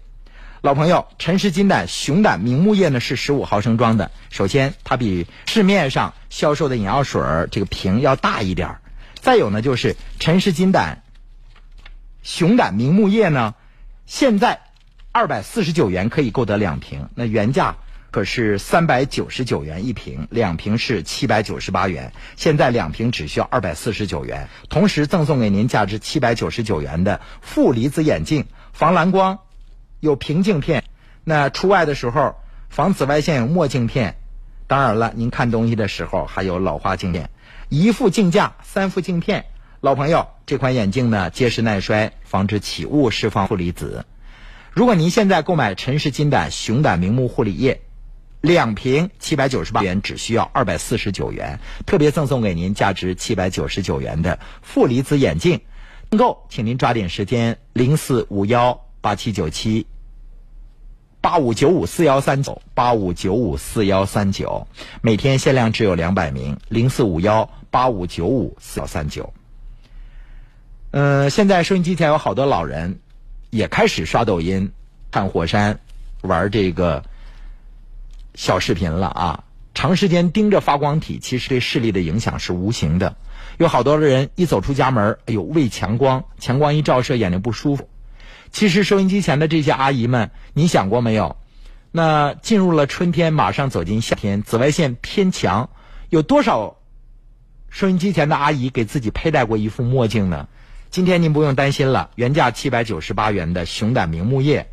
[0.61, 4.09] 老朋友，陈氏金胆熊胆明目液呢是十五毫升装的。
[4.31, 8.77] 首先，它比市面上销售的眼药水这个瓶要大一点
[9.13, 11.03] 再有呢，就是陈氏金胆
[12.23, 13.53] 熊胆明目液呢，
[14.07, 14.61] 现在
[15.11, 17.75] 二百四十九元可以购得两瓶，那原价
[18.09, 29.39] 可是三百九十九元一瓶，两瓶是七百九十八元，现在两瓶只需要二百四十九元，同时赠送给您价值七百九十九元的负离子眼镜，防蓝光，
[29.99, 30.83] 有平镜片，
[31.23, 32.35] 那出外的时候
[32.69, 34.17] 防紫外线有墨镜片，
[34.67, 37.29] 当然了，您看东西的时候还有老花镜片，
[37.69, 39.45] 一副镜架，三副镜片，
[39.81, 44.05] 老朋友，这款眼镜呢结实耐摔，防止起雾，释放负离子。
[44.71, 47.81] 如果您现在购买陈氏金胆熊胆明目护理液。
[48.39, 55.61] 两瓶七百九十八元，只需要二百四十九元，特别赠送给您价值七百九十九元的负离子眼镜。
[56.11, 59.87] 订购，请您抓紧时间，零四五幺八七九七
[61.21, 64.67] 八五九五四幺三九八五九五四幺三九，
[65.01, 69.33] 每天限量只有两百名，零四五幺八五九五四幺三九。
[70.91, 72.99] 嗯，现在收音机前有好多老人
[73.49, 74.71] 也开始刷抖音、
[75.11, 75.79] 看火山、
[76.21, 77.03] 玩这个。
[78.39, 79.43] 小视频了啊！
[79.73, 83.15] 长时间盯着发光体，其实对视力的影响是无形的。
[83.57, 87.89] 有好多的人一走出家门，哎呦，畏强光，强光一照射，眼睛不舒服。
[88.51, 91.37] 其实收音机前的这些阿姨们，你想过没有？
[91.91, 95.69] 那进入了春天，马上走进夏天，紫外线偏强，
[96.09, 96.77] 有多少
[97.69, 100.47] 收音机前的阿姨给自己佩戴过一副墨镜呢？
[100.89, 104.67] 今天您不用担心了，原价七百九十八元的熊胆明目液。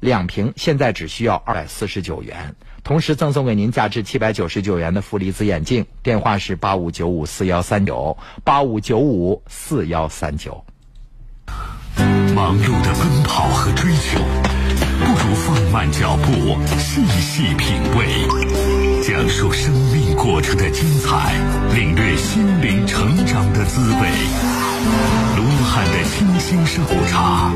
[0.00, 2.56] 两瓶，现在只需要二百四十九元。
[2.82, 5.84] 同时赠送给您价值七百九十九元的负离子眼镜。
[6.02, 10.64] 电话是八五九五四幺三九八五九五四幺三九。
[12.34, 14.18] 忙碌的奔跑和追求，
[15.04, 18.26] 不如放慢脚步，细细品味，
[19.02, 21.34] 讲述生命过程的精彩，
[21.74, 24.08] 领略心灵成长的滋味。
[25.36, 27.52] 卢汉的清新上午茶，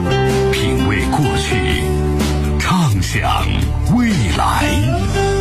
[0.52, 1.82] 品味过去，
[2.58, 3.46] 畅想
[3.96, 5.33] 未来。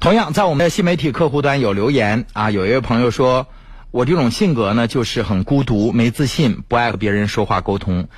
[0.00, 3.48] 同样，在我们的新媒体客户端有留言啊，有一位朋友说，
[3.90, 8.08] 我这种性格呢，就是很孤独、没自信，不爱和别人说话沟通，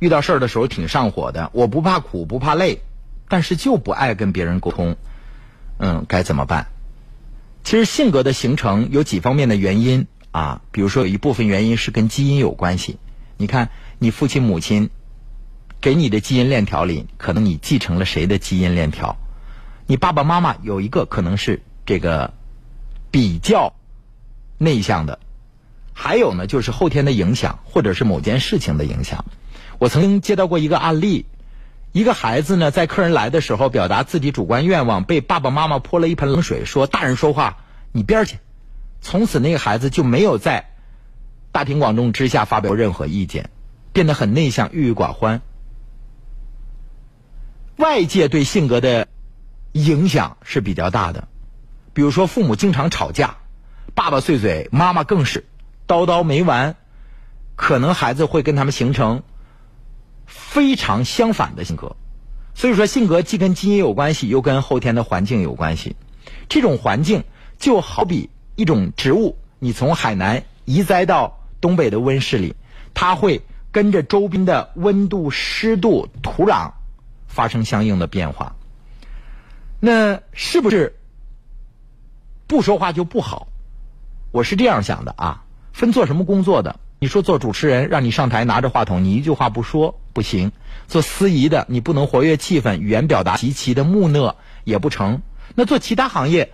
[0.00, 1.48] 遇到事儿的时候挺上火的。
[1.54, 2.82] 我不怕苦，不怕累，
[3.26, 4.96] 但是就不爱跟别人沟通。
[5.78, 6.66] 嗯，该怎么办？
[7.64, 12.98] 其实性格的形成有几方面的原因啊，比如说有一部分原因是跟基因有关系。
[13.38, 14.90] 你看，你父亲母亲
[15.80, 19.16] 给你的基因链条里，可能你继承了谁的基因链条？
[19.90, 22.32] 你爸爸妈妈有一个可能是这个
[23.10, 23.74] 比较
[24.56, 25.18] 内向的，
[25.92, 29.24] 还有呢就是后天的影响，或者是某件事情的影响。
[29.80, 31.26] 我曾经接到过一个案例，
[31.90, 38.38] 一个孩子呢在客人来的时候表达自己主观愿望，被爸爸妈妈泼了一盆冷水，说大人说话你边儿去。
[39.00, 40.70] 从此那个孩子就没有在
[41.50, 43.50] 大庭广众之下发表任何意见，
[43.92, 45.42] 变得很内向、郁郁寡欢。
[47.74, 49.08] 外界对性格的
[49.72, 51.28] 影响是比较大的，
[51.92, 53.36] 比如说父母经常吵架，
[53.94, 55.46] 爸爸碎嘴，妈妈更是
[55.86, 56.76] 叨叨没完，
[57.56, 59.22] 可能孩子会跟他们形成
[60.26, 61.96] 非常相反的性格。
[62.54, 65.96] 所以说，性格既跟基因有关系，又跟后天的环境有关系。
[66.48, 67.24] 这种环境
[67.58, 72.56] 就好比一种植物，你从海南移栽到东北的温室里，
[72.92, 76.72] 它会跟着周边的温度、湿度、土壤
[77.28, 78.56] 发生相应的变化。
[79.80, 80.98] 那是不是
[82.46, 83.48] 不说话就不好？
[84.30, 86.78] 我是这样想的啊，分做什么工作的？
[86.98, 90.50] 你说做主持人，让你上台拿着话筒，你一句话不说不行；
[90.86, 95.22] 做司仪的，你不能活跃气氛，语言表达极其的木讷也不成。
[95.54, 96.52] 那做其他行业，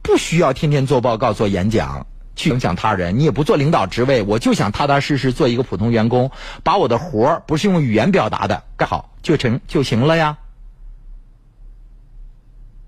[0.00, 2.06] 不需要天天做报告、做演讲
[2.36, 6.30] 去影响他人，你也不做领导职位，我就想踏踏实实做一个普通员工，
[6.62, 10.38] 把我的活儿不是用语言表达的干好就成就行了呀。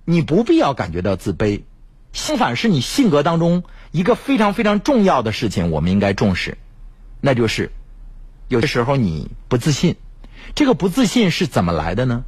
[0.04, 1.62] 你不必要感觉到自卑，
[2.12, 6.58] 相反是你性格当中一个非常非常重要的事情，我们应该重视，
[7.20, 7.72] 那就是
[8.48, 9.96] 有的时候你不自信，
[10.54, 12.24] 这个不自信是怎么来的呢？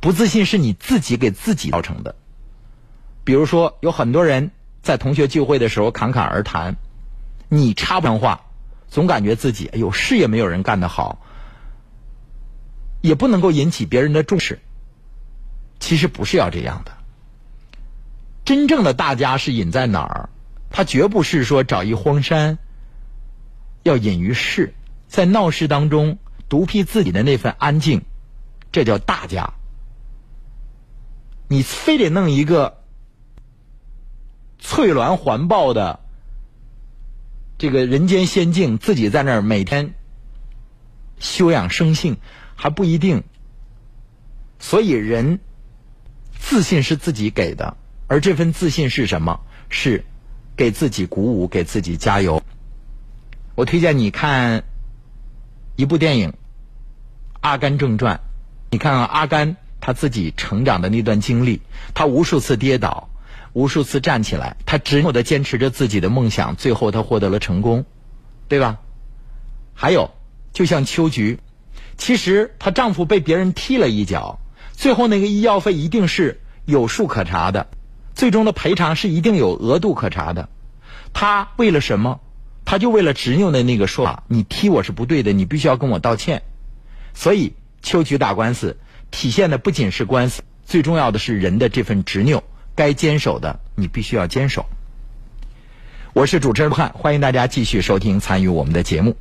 [0.00, 2.14] 不自信是你自己给自己造成的。
[3.22, 4.50] 比如说，有很多人
[4.82, 6.76] 在同学聚会的时候侃侃而谈，
[7.50, 8.46] 你插不上话，
[8.88, 11.20] 总感觉自己哎呦事业没有人干得好，
[13.02, 14.60] 也不能够引起别人的重视。
[15.80, 16.92] 其实不是要这样的。
[18.44, 20.28] 真正的大家是隐在哪儿？
[20.70, 22.58] 他绝不是说找一荒山，
[23.82, 24.74] 要隐于世，
[25.08, 26.18] 在闹市当中
[26.48, 28.02] 独辟自己的那份安静，
[28.70, 29.54] 这叫大家。
[31.48, 32.82] 你非得弄一个
[34.58, 36.00] 翠峦环抱的
[37.58, 39.94] 这个人间仙境，自己在那儿每天
[41.18, 42.16] 修养生性，
[42.54, 43.24] 还不一定。
[44.58, 45.40] 所以人。
[46.40, 47.76] 自信是自己给的，
[48.08, 49.40] 而这份自信是什么？
[49.68, 50.04] 是
[50.56, 52.42] 给自己鼓舞，给自己加油。
[53.54, 54.64] 我推荐你看
[55.76, 56.30] 一部电影
[57.40, 58.16] 《阿甘正传》，
[58.70, 61.60] 你看看阿甘他自己成长的那段经历，
[61.94, 63.10] 他无数次跌倒，
[63.52, 67.84] 无数次站起来，他执拗的坚持着自己的梦想，最后他获得了成功，
[68.48, 68.80] 对吧？
[69.74, 70.10] 还有，
[70.52, 71.38] 就像秋菊，
[71.96, 74.40] 其实她丈夫被别人踢了一脚。
[74.80, 77.66] 最后那个医药费一定是有数可查的，
[78.14, 80.48] 最终的赔偿是一定有额度可查的。
[81.12, 82.18] 他为了什么？
[82.64, 86.40] 他就为了执拗的那个说法：“你踢我是不对的，你必须要跟我道歉。”
[87.12, 87.52] 所以
[87.82, 88.78] 秋菊打官司，
[89.10, 92.42] 体现的不仅是官司，最重要的是人的这份执拗。
[92.74, 94.64] 该坚守的，你必须要坚守。
[96.14, 99.14] 我是主持人汉，欢迎大家继续收听参与我们的节目。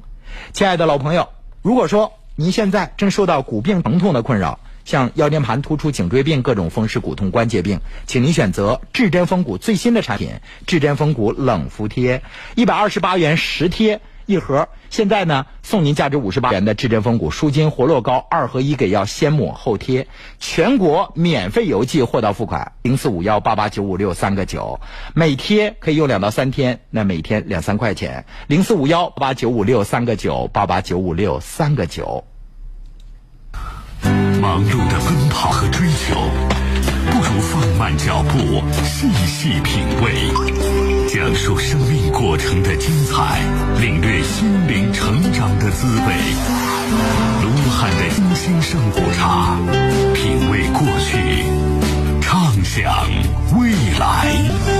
[0.53, 1.27] 亲爱的老朋友，
[1.61, 4.57] 如果说您现在正受到骨病疼痛的困扰，
[4.89, 10.31] 像腰间盘突出、颈椎病、各种风湿骨痛、关节病，请您选择至臻风骨最新的产品——
[10.65, 12.23] 至臻风骨冷敷贴，
[12.55, 14.01] 一百二十八元十贴。
[14.25, 14.67] 一盒。
[14.89, 20.07] 现在呢，送您价值五十八元的至臻风骨舒筋活络膏二合一给药，先抹后贴，
[20.39, 22.71] 全国免费邮寄，货到付款。
[22.81, 24.79] 零四五幺八八九五六三个九，
[25.13, 28.25] 每贴可以用两到三天，那每天两三块钱。
[28.47, 32.25] 零四五幺八八九五六三个九，八八九五六三个九。
[34.39, 36.15] 忙碌的奔跑和追求，
[37.11, 40.13] 不如放慢脚步，细细品味，
[41.09, 43.41] 讲述生命过程的精彩，
[43.81, 46.13] 领略心灵成长的滋味。
[47.43, 49.57] 卢汉的金星上古茶，
[50.13, 51.43] 品味过去，
[52.21, 53.09] 畅想
[53.59, 54.78] 未来。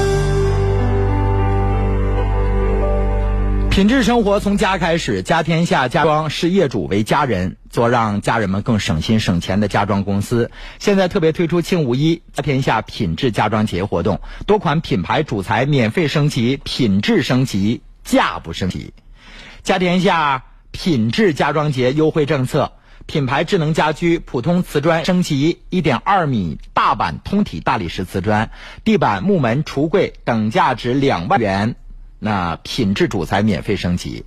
[3.79, 10.51] 品质生活从家开始，家天下家装视业主为家人，做让家人们更省心省钱的家装公司。
[10.79, 18.93] 现在特别推出庆五一家天下品质家装节活动，多款品牌主材免费升级，品质升级，价不升级。
[19.63, 22.73] 家天下品质家装节优惠政策：
[23.05, 28.51] 品牌智能家居普通瓷砖升级一点二米大板通体大理石瓷砖，
[28.83, 31.77] 地板、木门、橱柜等价值两万元。
[32.19, 34.25] 那品质主材免费升级，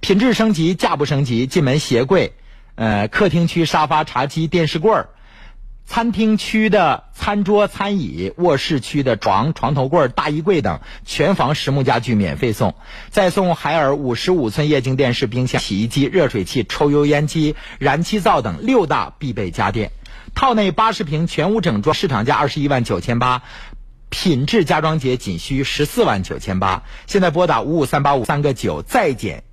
[0.00, 1.46] 品质升级价不升级。
[1.46, 2.34] 进门鞋柜，
[2.74, 5.08] 呃，客厅区沙发、茶几、电视柜儿，
[5.86, 12.74] 餐厅区的餐桌、餐椅，卧室区的床、床头柜、大衣柜等，全房实木家具免费送。
[13.08, 19.92] 再送海尔五十五寸液晶电视、冰箱、洗衣机、热水器、抽油烟机、燃气灶等六大必备家电。
[20.34, 23.42] 套内八十平全屋整装，市场价二十一万九千八。
[24.10, 29.44] 品质家装节仅需十四万九千八，现在拨打五五三八五三个九再减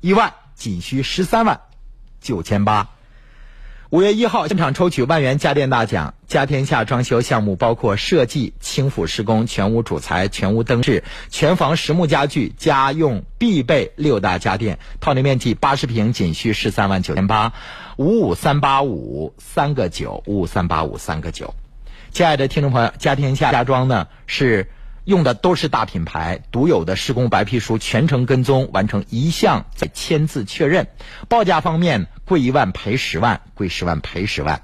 [0.00, 1.60] 一万，仅需十三万
[2.20, 2.90] 九千八。
[3.90, 17.52] 五月一号现场抽取万元家电大奖，家天下装修项目包括设计、轻辅施工、全屋主材、全屋灯饰、全房实木家具、家用必备六大家电，套内面积八十平，仅需十三万九千八。
[17.98, 21.54] 五五三八五三个九，五五三八五三个九。
[22.12, 24.70] 亲爱的听众朋友，家天下家装呢是
[25.04, 30.88] 用的都是大品牌独有的施工白皮书，全程跟踪完成一项再签字确认。
[31.30, 34.60] 报价方面，贵一万赔十万，贵十万赔十万。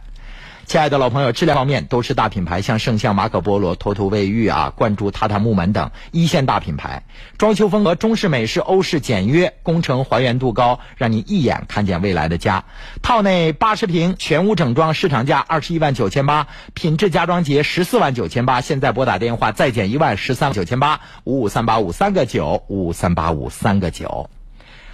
[0.68, 7.04] 亲爱的老朋友，质量方面都是大品牌，像圣象、马可波罗、托图卫浴啊、灌注、榻榻木门等一线大品牌。
[7.38, 12.64] 装修风格中式、美式、欧式，简约，工程还原度高，让你一眼看见未来的家。
[13.00, 18.60] 套内八十平全屋整装，市场价二十一万九千八，品质家装节十四万九千八。
[18.60, 24.28] 现在拨打电话再减一万，十三万九千八，五五三八五三个九，五五三八五三个九。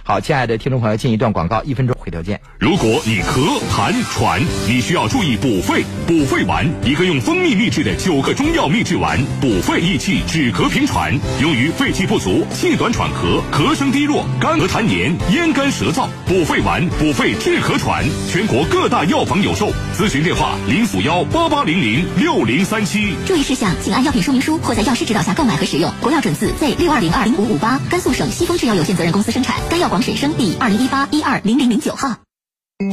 [0.07, 2.39] 好，亲爱的听众朋友，进一段广告，一分钟回头见。
[2.59, 5.83] 如果你咳痰喘，你需要注意补肺。
[6.05, 16.07] 补肺丸，一个用蜂蜜秘制的九个中药秘制丸，补肺益气，止咳平喘，用于肺气不足、气短喘咳、咳声低弱、干咳痰黏、咽干舌燥。
[16.27, 19.71] 补肺丸，补肺治咳喘，全国各大药房有售。
[19.97, 23.15] 咨询电话：零五幺八八零零六零三七。
[23.25, 25.91] 注意事项，请按药品说明书或在药师指导下购买和使用。
[25.99, 29.55] 国药准字 Z 六二零二零五五八，甘肃省西风制药有限责任公司生产。
[29.67, 32.17] 该药广审生第二零一八一二零零零九号。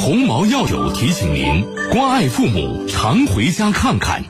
[0.01, 4.23] 鸿茅药友提醒您：关爱父母，常回家看看。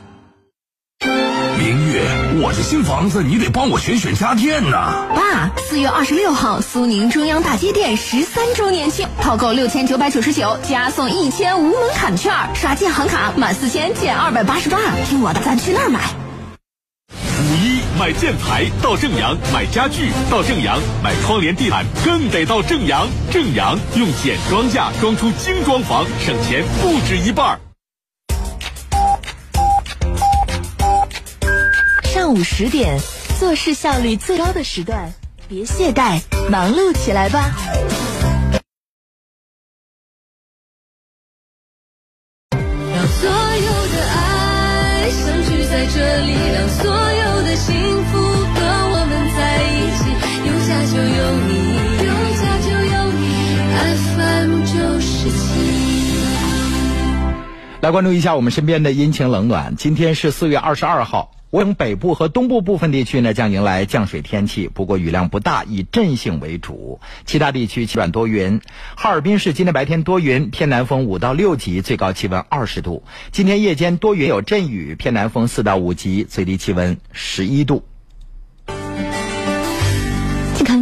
[1.59, 2.01] 明月，
[2.41, 5.05] 我这新房子你得帮我选选家电呐。
[5.15, 14.79] 爸，四月二十六号，苏宁中央大街店十三周年庆，套购六千九百九十九，加送一千无门槛券，刷建行卡满四千减二百八十八。
[15.07, 16.22] 听我的，咱去那儿买。
[17.99, 23.07] 买建材到正阳，买家具到正阳，买窗帘地毯更得到正阳。
[23.31, 27.59] 正阳用简装价装出精装房，省钱不止一半。
[32.03, 32.99] 上午十点，
[33.39, 35.13] 做事效率最高的时段，
[35.47, 36.19] 别懈怠，
[36.49, 37.51] 忙碌起来吧。
[42.51, 47.12] 让所有的爱相聚在这里，让所
[57.83, 59.75] 来关注一下我们身边的阴晴冷暖。
[59.75, 67.01] 今天是四月二十二号，我省北部和东部部分地区呢将迎来降水天气，不过雨量不大，以阵性为主。
[67.25, 68.61] 其他地区气转多云。
[68.95, 73.03] 哈尔滨市今天白天多云，偏南风五到六级，最高气温二十度。
[73.33, 77.83] 今天夜间多云有阵雨，偏南风四到五级，最低气温十一度。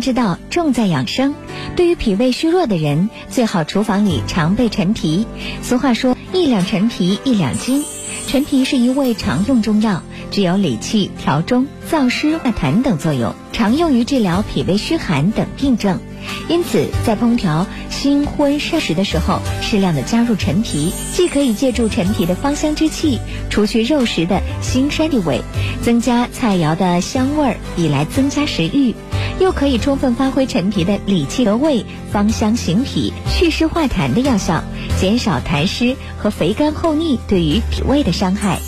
[0.01, 1.35] 知道重在养生。
[1.75, 5.25] 对于脾胃虚弱的人，最好厨房里常备陈皮。
[5.61, 7.85] 俗话说“一两陈皮一两斤”，
[8.27, 15.99] 陈皮是一味常用中药，具有理气、调中、燥湿、化痰等作用，常用于治疗脾胃虚寒等病症。
[16.47, 23.19] 因此，在烹调新荤膳食的时候，适量的加入陈皮，既可以借助陈皮的芳香之气，
[23.49, 25.41] 除去肉食的腥膻地味，
[25.83, 28.93] 增加菜肴的香味儿，以来增加食欲；
[29.39, 34.63] 又可以充分发挥陈皮的理气和胃、芳香行脾、祛湿化痰的药效，
[35.01, 38.59] 减少痰湿和肥甘厚腻对于脾胃的伤害。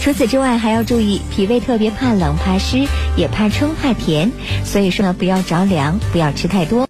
[0.00, 2.86] 除此之外，还要注意，脾胃特别怕冷、怕湿，
[3.16, 4.30] 也怕冲、怕甜，
[4.64, 6.86] 所以说呢，不要着凉，不要吃太多。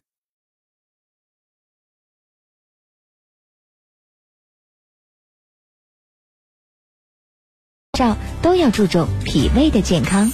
[7.99, 10.31] 照都要注重脾胃的健康。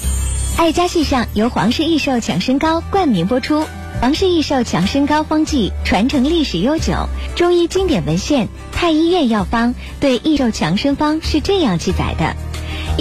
[0.59, 3.65] 爱家系上由皇氏益寿强身膏冠名播出。
[4.03, 12.37] 王氏益寿强身膏方剂传承历史悠久，中医经典文献《太医院药方》对益寿强身方是这样记载的：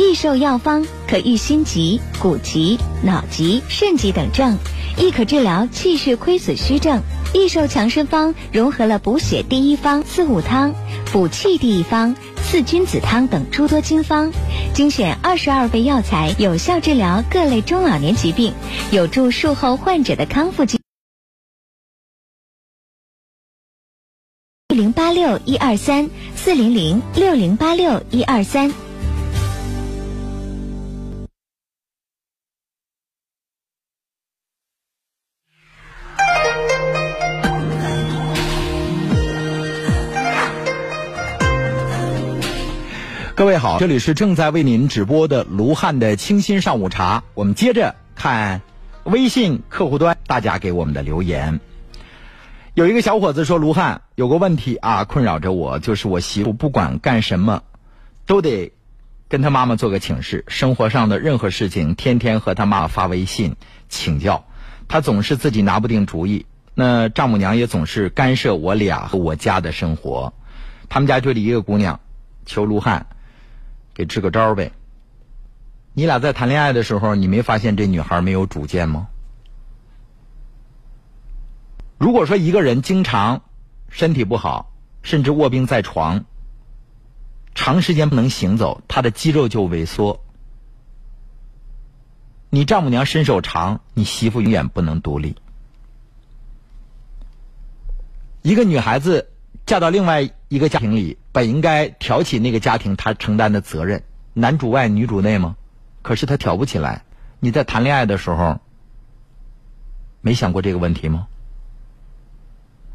[0.02, 4.58] 益寿药方可愈心疾、骨疾、脑疾、肾疾等症，
[4.98, 7.02] 亦可治疗气血亏损虚症。
[7.34, 10.74] 益寿强身方融合了补血第一方四物汤、
[11.12, 14.32] 补气第一方四君子汤等诸多经方，
[14.74, 18.54] 精选二十二味药材，有效治疗各类中老年疾病，
[18.90, 20.66] 有助术后患者的康复
[24.76, 28.74] 零八六一二三四零零六零八六一二三。
[43.34, 47.24] 各位好，这里是正在为您直播的卢汉的清新上午茶。
[47.34, 48.62] 我们接着看
[49.06, 51.62] 微信客户端大家给我们的留言。
[52.76, 57.64] 有一个小伙子说：“卢汉有个问题啊，困扰着我，就是我媳妇不管干什么，
[58.26, 58.74] 都得
[59.30, 60.44] 跟他妈妈做个请示。
[60.50, 63.56] 生活上的任何事情，天天和他妈发微信
[63.88, 64.44] 请教，
[64.90, 66.48] 他总是自己拿不定主意。
[66.74, 70.34] 那丈母娘也总是干涉我俩和我家的生活。
[70.90, 72.02] 他们家就这一个姑娘，
[72.46, 73.08] 求卢汉。”
[73.96, 74.74] 给支个招呗。
[75.94, 79.08] 你俩在谈恋爱的时候，你没发现这女孩没有主见吗？
[81.98, 83.42] 如果说一个人经常
[83.90, 84.72] 身体不好，
[85.02, 86.26] 甚至卧病在床，
[87.54, 90.24] 长时间不能行走，他的肌肉就萎缩。
[92.50, 95.36] 你丈母娘身手长，你媳妇永远不能独立。
[98.42, 99.30] 一个女孩子。
[99.66, 104.04] 嫁到另外一个家庭里，本应该挑起那个家庭她承担的责任，
[104.36, 105.56] 男主外女主内吗？
[106.04, 107.04] 可是她挑不起来。
[107.40, 108.60] 你在谈恋爱的时候，
[110.22, 111.26] 没想过这个问题吗？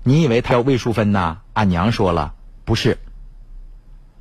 [0.03, 1.39] 你以为他要魏淑芬呐？
[1.53, 2.35] 俺娘说了，
[2.65, 2.99] 不是。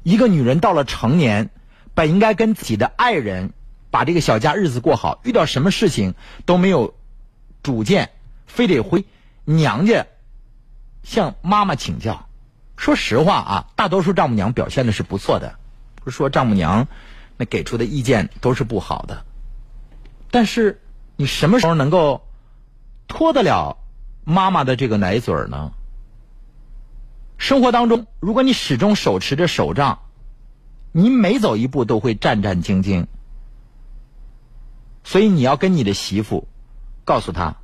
[0.04, 1.50] 一个女人到了成年，
[1.94, 3.54] 本应该跟自己的爱人
[3.92, 6.16] 把这个小家日子过好，遇到什么事情
[6.46, 6.96] 都没有
[7.64, 8.12] 主见，
[8.46, 9.06] 非得回
[9.46, 10.08] 娘家
[11.04, 12.28] 向妈妈请教。
[12.76, 15.60] 说实话啊，大多数丈母娘表现的是不错的，
[15.96, 16.88] 不是说丈母娘
[17.36, 19.26] 那给出的意见都是不好的。
[20.32, 20.82] 但是
[21.16, 22.26] 你什么时候能够
[23.08, 23.79] 脱得了
[24.30, 25.72] 妈妈的这个奶嘴呢？
[27.40, 30.02] 生活当中，如果你始终手持着手杖，
[30.92, 33.08] 你每走一步都会战战兢兢。
[35.04, 36.48] 所以你要跟你的媳妇
[37.06, 37.56] 告诉她，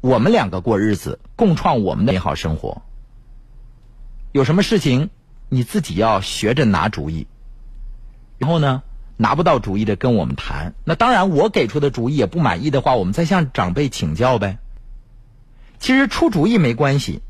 [0.00, 2.80] 我们两个过日子，共创我们的美好生活。
[4.32, 5.10] 有什么事情，
[5.50, 7.26] 你自己要学着拿主意。
[8.38, 8.82] 然后呢，
[9.18, 10.74] 拿不到主意的跟我们谈。
[10.84, 14.58] 那当然，我给出的主意也不满意的话，我们再向长辈请教呗。
[15.78, 17.22] 其实出主意没关系，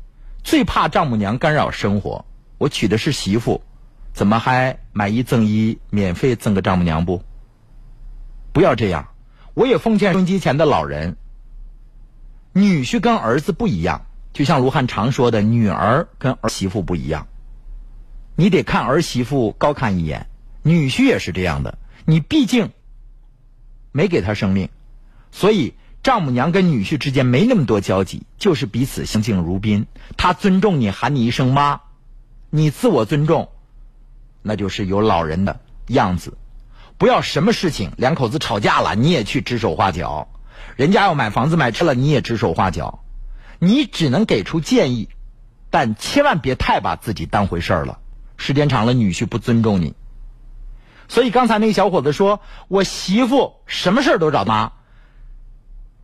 [0.43, 2.25] 最怕丈母娘干扰生活。
[2.57, 3.61] 我娶的是媳妇，
[4.13, 7.21] 怎么还买一赠一，免费赠个丈母娘不？
[8.53, 9.09] 不要这样。
[9.53, 11.17] 我也奉劝收音机前的老人，
[12.53, 14.05] 女婿跟儿子不一样。
[14.33, 17.27] 就像卢汉常说的，女儿跟儿媳妇不一样，
[18.35, 20.27] 你得看儿媳妇高看一眼，
[20.61, 21.79] 女婿也是这样的。
[22.05, 22.69] 你毕竟
[23.91, 24.69] 没给他生命，
[25.31, 25.73] 所以
[26.07, 29.87] 丈母娘跟女婿之间没那么多交集，就是彼此相敬如宾。
[30.15, 31.81] 他尊重你，喊你一声妈，
[32.49, 33.49] 你自我尊重，
[34.41, 36.37] 那就是有老人的样子。
[36.97, 40.29] 不要什么事情两口子吵架了，你也去指手画脚；
[40.77, 43.03] 人家要买房子买车了，你也指手画脚。
[43.59, 45.09] 你只能给出建议，
[45.69, 47.99] 但千万别太把自己当回事儿了。
[48.37, 49.93] 时间长了，女婿不尊重你。
[51.09, 52.39] 所以刚才那个小伙子说
[52.69, 54.71] ：“我媳妇什么事儿都找妈，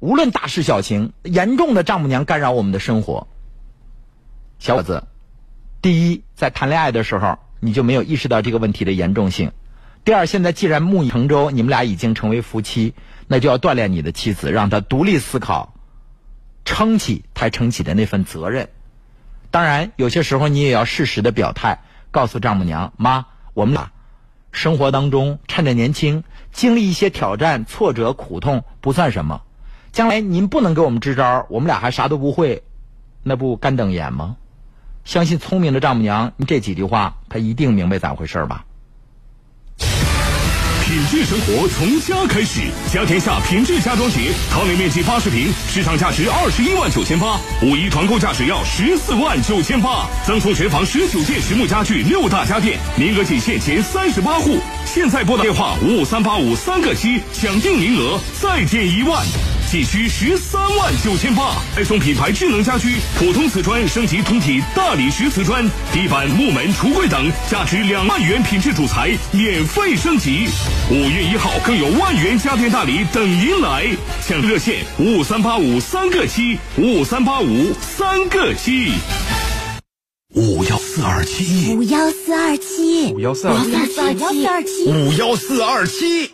[0.04, 3.26] 无论大事小情，严重的丈母娘干扰我们的生活。”
[4.60, 5.08] 小伙子，
[5.82, 9.52] 第一，在谈恋爱的时候你就没有意识到这个问题的严重性；
[10.04, 12.96] 第二，现在既然木已成舟，你们俩已经成为夫妻，
[13.28, 15.74] 那就要锻炼你的妻子，让她独立思考。
[16.66, 18.68] 撑起他撑起的那份责任。
[19.52, 21.80] 当然，有些时候你也要适时的表态，
[22.12, 23.92] 告诉丈母娘：“妈，我们俩
[24.52, 29.44] 生活当中趁着年轻，经历一些挑战、挫折、苦痛不算什么。
[29.94, 32.64] 将来您不能给我们支招，我们俩还啥都不会，
[33.22, 34.38] 那不干瞪眼吗？”
[35.06, 38.66] 相信聪明的丈母娘，这几句话她一定明白咋回事吧。
[39.78, 54.58] 品质生活从家开始，家天下品质家装节，套内面积八十平，市场价值二十一万九千八，五一团购价只要十四万九千八，赠送全房十九件实木家具、六大家电，名额仅限前三十八户。
[54.86, 59.24] 现在拨打电话五五三八五三个七，抢定名额，再减一万。
[59.74, 70.48] 仅需十三万九千八，还送品牌智能家居普通瓷砖升级通体大理石瓷砖，地板、木门、橱柜等价值两万元品质主材免费升级。
[70.92, 73.88] 五月一号更有万元家电大礼等您来，
[74.22, 78.92] 抢热线五五三八五三个七五五三八五三个七。
[80.36, 81.74] 五幺四二七。
[81.74, 83.12] 五幺四二七。
[83.12, 83.66] 五幺四二七。
[83.66, 84.92] 五幺四二七。
[84.92, 86.32] 五幺四二七。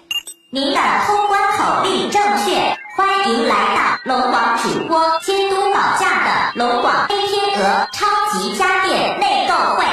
[0.52, 8.06] 您的通关口令正确，欢迎来到龙广主播监督保驾的龙广黑天鹅超
[8.38, 9.86] 级家电内购会。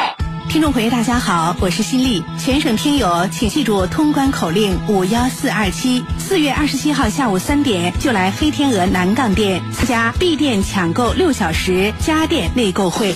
[0.49, 2.25] 听众朋友，大家好，我是新丽。
[2.37, 13.15] 全省听友请记住通关口令五幺四二七，四月二十七号下午三点就来黑天鹅南岗店参加闭店抢购六小时家电内购会。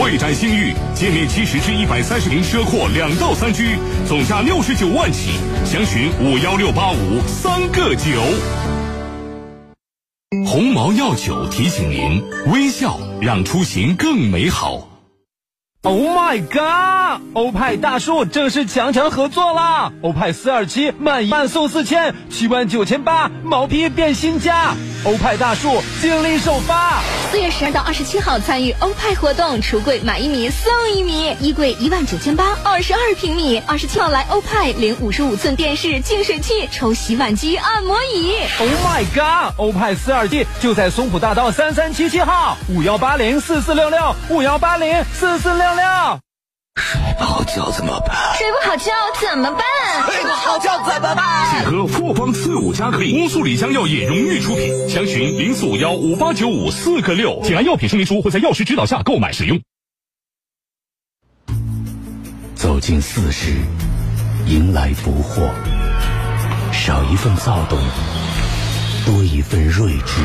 [0.00, 8.10] 会展新域，界面七十至一百三十平奢阔两到三居，总价六十九万起，详询五幺六八五三个九。
[10.46, 14.88] 鸿茅药酒提醒您：微笑让出行更美好。
[15.82, 17.20] Oh my god！
[17.34, 19.92] 欧派大叔正式强强合作啦！
[20.00, 24.74] 欧派四二七满一万送四千，七万九千八，毛坯变新家。
[25.04, 27.00] 欧派大树精力首发！
[27.30, 33.60] 四月十二到二十七号参与欧派活动，橱柜买一米送一米，衣柜一万九千八，二十二平米。
[33.66, 38.34] 二十七号来欧派领五十五寸电视、净水器，抽洗碗机、按摩椅。
[38.60, 39.54] Oh my god！
[39.56, 46.31] 欧派四二 D 就在松浦大道三三七七号，五幺八零四四六六，五幺八零四四六六。
[46.74, 48.34] 睡不好觉怎么办？
[48.36, 49.62] 睡不好觉怎么办？
[50.10, 51.62] 睡不好觉怎么办？
[51.62, 59.60] 请喝复方四五加克力，乌苏里江药业荣誉出品，详询零四五幺五八九五四个六，请按药品说明书或在药师指导下购买使用。
[62.54, 63.54] 走进四十，
[64.46, 65.50] 迎来不惑，
[66.72, 67.78] 少一份躁动，
[69.04, 70.22] 多一份睿智；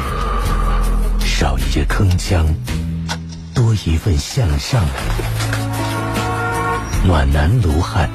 [1.25, 2.45] 少一些铿锵，
[3.53, 4.85] 多一份向上。
[7.05, 8.09] 暖男卢汉，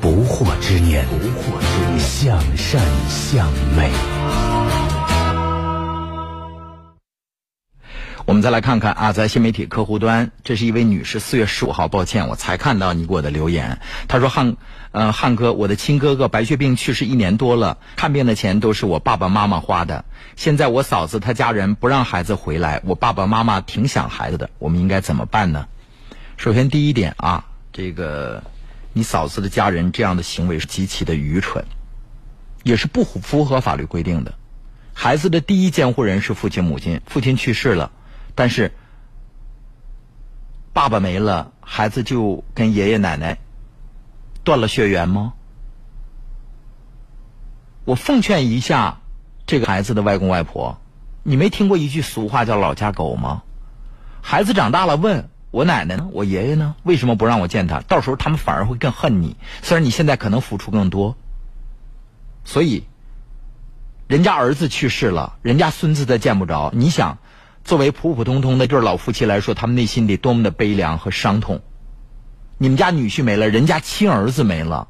[0.00, 3.90] 不惑之年，不惑之年，向善向美。
[8.24, 13.80] 我们再来看看啊，在新媒体客户端，这是一位女士，四月十五号，抱歉，我才看到你给我的留言。
[14.06, 14.56] 她说：“汉，
[14.92, 20.04] 呃，汉哥，我的亲哥哥白血病去世一年多了，看病的钱都是我爸爸妈妈花的。
[20.36, 25.66] 现在我嫂子她家人不让孩子回来，我爸爸妈妈挺想孩子的，我们应该怎么办呢？
[26.36, 27.46] 首先第一点啊，
[27.78, 28.42] 这个
[28.92, 31.64] 你嫂子的家人这样的行为是极其的愚蠢，
[32.64, 34.34] 也是不符合法律规定的。
[34.92, 37.92] 孩子的第一监护人是父亲母亲，父亲去世了。”
[38.34, 38.72] 但是，
[40.72, 43.38] 爸爸没了，孩子就跟爷爷奶奶
[44.42, 45.34] 断了血缘吗？
[47.84, 48.98] 我奉劝一下
[49.46, 50.80] 这个孩子的外公外婆，
[51.22, 53.44] 你没听过一句俗话叫“老家狗”吗？
[54.20, 57.80] 孩子长大了问我奶奶呢，我爷爷呢，为什么不让我见他？
[57.80, 59.36] 到时候他们反而会更恨你。
[59.62, 61.16] 虽然你现在可能付出更多，
[62.44, 62.84] 所以
[64.06, 67.18] 人家儿子去世了，人家孙子再见不着，你想？
[67.64, 71.60] 作为普普通通的对老夫妻来说，他们内心得多么的悲凉和伤痛。
[72.56, 74.88] 你们家女婿没了，人家亲儿子没了，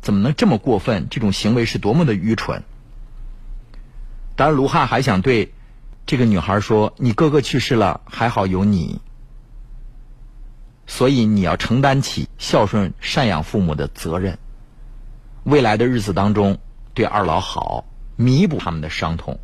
[0.00, 1.08] 怎么能这么过分？
[1.10, 2.62] 这种行为是多么的愚蠢！
[4.36, 5.52] 当然，卢汉还想对
[6.06, 9.00] 这个女孩说：“你哥哥去世了，还好有你，
[10.90, 14.36] 所以你要承担起孝顺、赡养父母的责任。
[15.44, 16.58] 未来的日子当中，
[16.94, 17.84] 对二老好，
[18.16, 19.38] 弥补他们的伤痛。”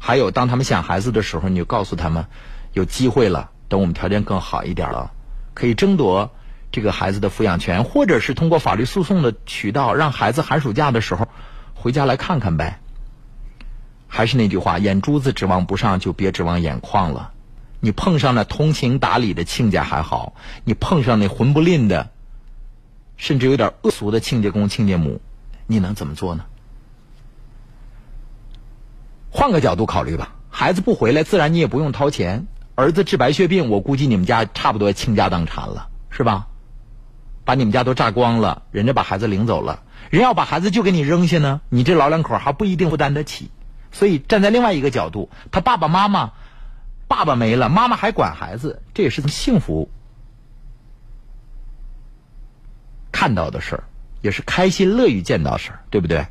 [0.00, 2.24] 还有，当他们想孩子的时候，你就告诉他们，
[2.72, 5.12] 有机会了，等我们条件更好一点了，
[5.52, 6.30] 可以争夺
[6.72, 11.28] 这个孩子的抚养权，或者是通过法律诉讼的渠道，让孩子寒暑假的时候
[11.74, 12.80] 回家来看看呗。
[14.06, 17.32] 还是那句话，眼珠子指望不上，就别指望眼眶了。
[17.80, 22.10] 你碰上那通情达理的亲家还好，你碰上那混不吝的，
[23.16, 25.20] 甚至有点恶俗的亲家公、亲家母，
[25.66, 26.44] 你能怎么做呢？
[29.30, 32.46] 换个角度考虑吧，孩子不回来，自然你也不用掏钱。
[32.74, 36.46] 儿子治白血病，我估计你们家差不多倾家荡产了，是吧？
[37.44, 43.50] 把你们家都榨光了，人家把孩子领走了，人要把孩子就给你扔下呢，你这老两口还不一定负担得起。
[43.90, 46.32] 所以站在另外一个角度，他爸爸妈妈，
[47.08, 49.88] 爸爸没了，妈妈还管孩子，这也是幸福
[53.10, 53.82] 看到的事儿，
[54.20, 56.24] 也是开心乐于见到事儿，对不对？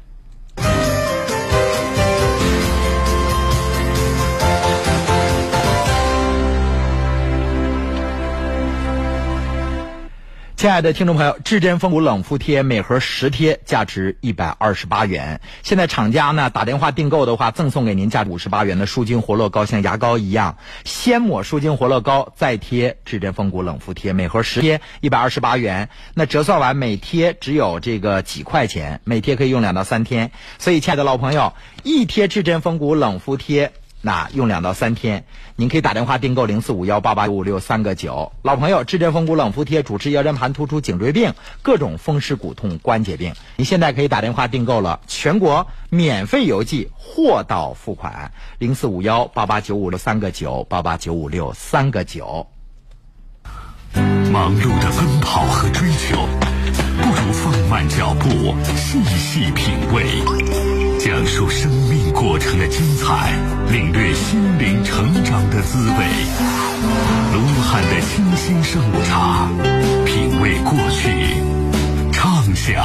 [10.57, 15.39] 亲爱的听众朋友，至臻风骨冷敷贴每盒十贴，价值一百二十八元。
[15.61, 25.89] 现在厂家呢打电话订购的话，赠送给您价值五十八元的舒筋活络膏，像牙膏一样，先抹舒筋活络膏，再贴至臻风骨冷敷贴，每盒十贴，一百二十八元。
[26.15, 30.31] 那折算完每贴只有这个几块钱，每贴可以用两到三天。
[30.57, 31.53] 所以，亲爱的老朋友，
[31.83, 33.71] 一贴至臻风骨冷敷贴。
[34.01, 35.25] 那用两到三天，
[35.55, 38.31] 您可以打电话订购零四五幺八八五六三个九。
[38.43, 41.33] 老朋友，至臻风骨冷敷贴主治腰间盘突出、颈椎病、
[41.63, 43.33] 各种风湿骨痛、关节病。
[43.55, 48.31] 您现在可以打电话订购了，全国免费邮寄，货到付款。
[48.59, 52.47] 零四五幺八八九五六三个九，八八九五六三个九。
[54.31, 56.27] 忙碌的奔跑和追求，
[57.01, 60.05] 不如放慢脚步，细细品味，
[60.99, 63.31] 讲述生命过程的精彩，
[63.71, 66.05] 领略心灵成长的滋味。
[67.31, 69.47] 卢汉的清新上午茶，
[70.03, 71.11] 品味过去，
[72.11, 72.75] 畅想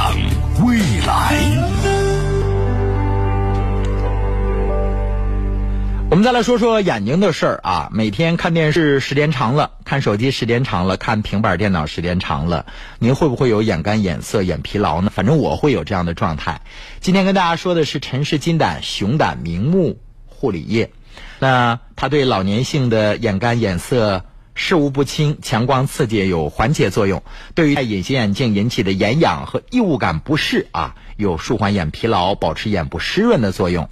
[0.63, 0.77] 未
[1.07, 1.92] 来。
[6.13, 7.89] 我们再来说说眼睛的事儿啊。
[7.91, 12.67] 每天看电视时间长了，看手机时间长了，看平板电脑时间长了，
[12.99, 15.11] 您会不会有眼干、眼涩、眼疲劳呢？
[15.11, 16.61] 反正我会有这样的状态。
[16.99, 20.91] 今天跟大家说的是陈氏金胆熊胆明目护理液，
[21.39, 27.23] 那它对老年性的眼干、眼涩、视物不清、强光刺激有缓解作用，
[27.55, 33.89] 对于戴隐形眼镜引起的眼痒和异物感不适啊，有舒缓眼疲劳、保持眼部湿润的作用。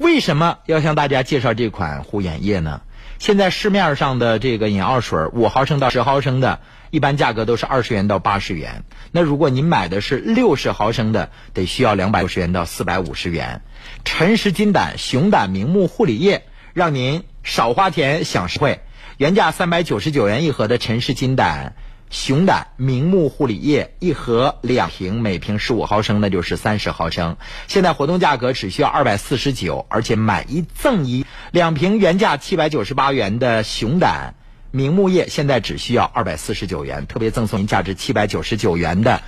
[0.00, 2.80] 为什么要向大家介绍这款护眼液呢？
[3.18, 8.84] 现在市面上的这个眼药水，五毫升到十毫升的，一般价格都是二十元到八十元。
[9.12, 13.60] 那如果您买的是六十毫升的，得需要两百五十元到四百五十元。
[14.02, 18.80] 陈氏金胆熊胆明目护理液，让您少花钱享实惠。
[19.18, 21.74] 原价三百九十九元一盒的陈氏金胆。
[22.10, 27.36] 熊胆明目护理液一盒两瓶，每瓶十五毫升，那就是三十毫升。
[27.68, 31.24] 现在活动价格只需要二百四十九，而且买一赠一。
[31.52, 34.34] 两瓶原价七百九十八元的熊胆
[34.72, 39.22] 明目液，现在只需要二百四十九元，特别赠送您价值七百九十九元的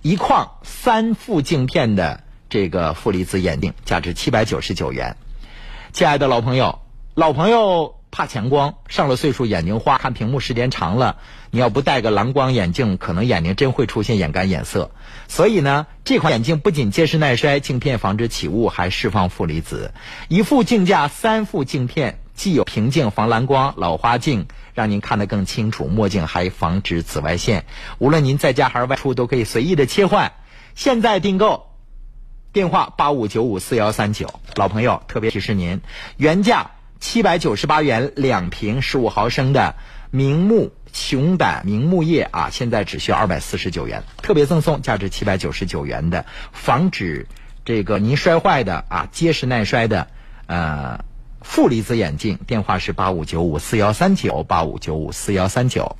[0.00, 5.18] 一框三副镜片的这个负离子眼镜，价值七百九十九元。
[5.92, 6.80] 亲爱的老朋友，
[7.14, 7.96] 老朋友。
[8.16, 11.16] 怕强光，上了岁数眼睛花，看屏幕时间长了，
[11.54, 14.90] 你要不戴个蓝光眼镜，可能眼睛真会出现眼干眼涩。
[15.28, 19.94] 所以呢，这款眼镜不仅结实耐摔，镜片防止起雾，还释放负离子。
[20.26, 27.66] 一副镜架三副镜片，既有平镜防蓝光，老花镜让您看得更清楚，墨镜还防止紫外线。
[27.98, 30.32] 无论您在家还是外出，都可以随意的切换。
[30.74, 31.68] 现在订购，
[32.52, 34.40] 电话八五九五四幺三九。
[34.56, 35.80] 老朋友，特别提示您，
[36.16, 36.72] 原价。
[37.00, 39.74] 七百九十八元两瓶十五毫升的
[40.10, 47.26] 明目熊胆明目液啊，现在只需要二百四十九元，特别赠送价值七百九十九元的防止
[47.64, 50.06] 这个您摔坏的啊结实耐摔的
[50.46, 51.04] 呃
[51.42, 52.38] 负离子眼镜。
[52.46, 55.96] 电话是八五九五四幺三九八五九五四幺三九。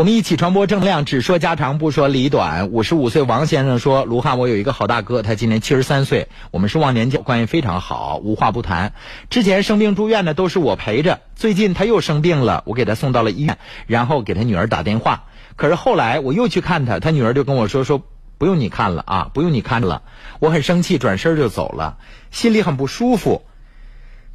[0.00, 2.70] 我们一起传播正能量，只说家长不说里短。
[2.70, 8.94] 五十五岁王先生说：“卢汉，我有一个好大哥，他今年七十三岁，我们是忘年交，关系非常好，无话不谈。
[9.28, 15.24] 之前生病住院的都是我陪着，最近他又生病了，我给他送到了医院，然后给他女儿打电话。
[15.54, 18.02] 可是后来我又去看他，他女儿就跟我说说
[18.38, 20.00] 不用你看了啊，不用你看了。
[20.38, 21.98] 我很生气，转身就走了，
[22.30, 23.42] 心里很不舒服。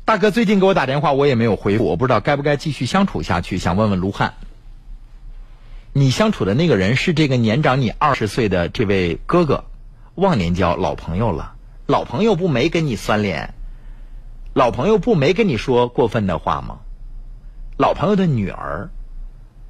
[0.05, 4.36] 大哥最近给我打电话，我也没有回复，我不知道该不该继续相处下去，想问问卢汉。”
[5.98, 9.64] 你相处的那个人是这个年长你二十岁的这位哥哥，
[10.16, 11.56] 忘年交老朋友了。
[11.86, 13.54] 老朋友不没跟你翻脸，
[14.54, 16.80] 老朋友不没跟你说过分的话吗？
[17.78, 18.89] 老朋友的女儿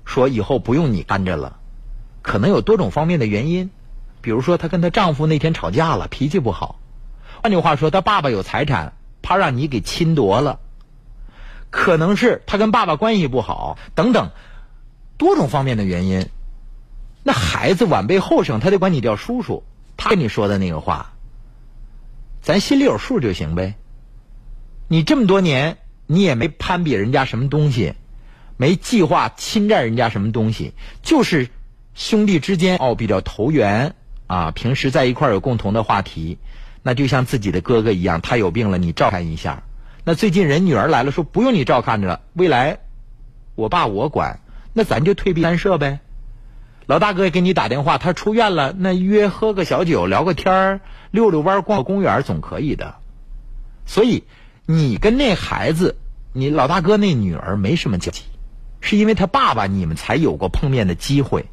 [0.03, 1.59] 说以后不用你看着了，
[2.23, 3.69] 可能有多种方面的原因，
[4.21, 6.79] 比如说她跟她丈夫那天吵架了，脾气不好。
[7.43, 10.59] 换句话说，她爸爸有财产，怕让你给侵夺了。
[11.69, 14.31] 可能是她跟爸爸关系不好，等等。
[15.17, 16.27] 多种方面的原因，
[17.23, 19.63] 那孩子晚辈后生，他得管你叫叔叔，
[19.97, 21.13] 他跟你说的那个话，
[22.41, 23.75] 咱心里有数就行呗。
[24.87, 27.93] 你这么多年，你也没攀比人家什么东西，
[28.57, 31.49] 没计划侵占人家什么东西，就是
[31.93, 33.95] 兄弟之间哦比较投缘
[34.27, 36.37] 啊，平时在一块儿有共同的话题，
[36.83, 39.63] 那就像自己的哥哥一样，他有病了你照看一下。
[40.03, 42.77] 那最近人女儿来了，说不用你照看着了，未来
[43.55, 44.39] 我爸我管，
[44.77, 46.01] 那咱就退避三舍呗。
[46.85, 52.95] 老大哥也给你打电话，他出院了，那约喝个小酒，聊个天儿，溜溜弯儿，逛个公园总可以的。
[53.85, 54.25] 所以
[54.65, 55.95] 你跟那孩子，
[56.33, 58.23] 你老大哥那女儿没什么交集，
[58.81, 61.45] 是因为他爸爸你们才有过碰面的机会。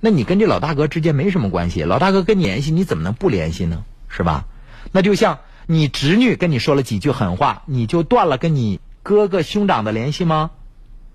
[0.00, 3.84] 那你跟这老大哥之间没什么关系，老大哥跟你联系，你怎么能不联系呢？
[4.08, 4.44] 是吧？
[4.92, 10.52] 那就像你侄女跟你说了几句狠话，你就断了跟你哥哥兄长的联系吗？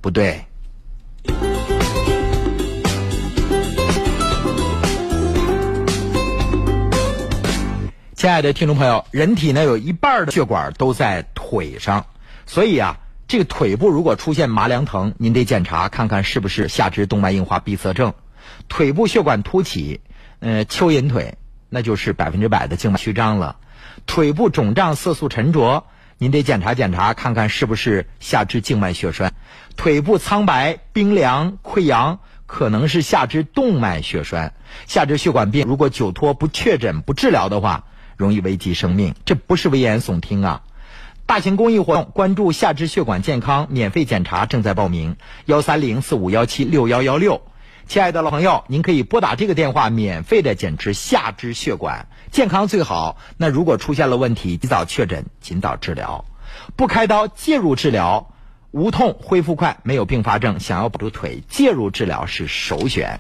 [0.02, 0.46] 不对。
[8.22, 12.06] 亲爱的听众朋友，人体呢有一半的血管都在腿上，
[12.46, 18.14] 所以啊，这个腿部如果出现麻凉疼，您得检查看看是不是下肢动脉硬化闭塞症。
[18.68, 20.02] 腿部血管凸起，
[20.40, 23.56] 呃，蚯蚓腿，那就是百分之百的静脉曲张了。
[24.06, 25.86] 腿部肿胀、色素沉着，
[26.20, 29.34] 您得检查检查看看是不是下肢静脉血栓。
[29.76, 34.54] 腿部苍白、冰凉、溃疡，可能是下肢动脉血栓。
[34.86, 37.86] 下肢血管病如果久拖不确诊不治疗的话，
[38.22, 40.62] 容易危及生命，这不是危言耸听啊！
[41.26, 45.16] 大型公益活动，关注下肢血管健康，免费检查正在报名，
[45.46, 47.42] 幺三零四五幺七六幺幺六。
[47.88, 53.18] 亲爱的老朋友，您可以拨打这个电话，免费的检查下肢血管，健康最好。
[53.38, 56.24] 那如果出现了问题，及早确诊，尽早治疗，
[56.76, 58.34] 不开刀介入治疗，
[58.70, 60.60] 无痛恢复快，没有并发症。
[60.60, 63.20] 想要保住腿，介入治疗是首选。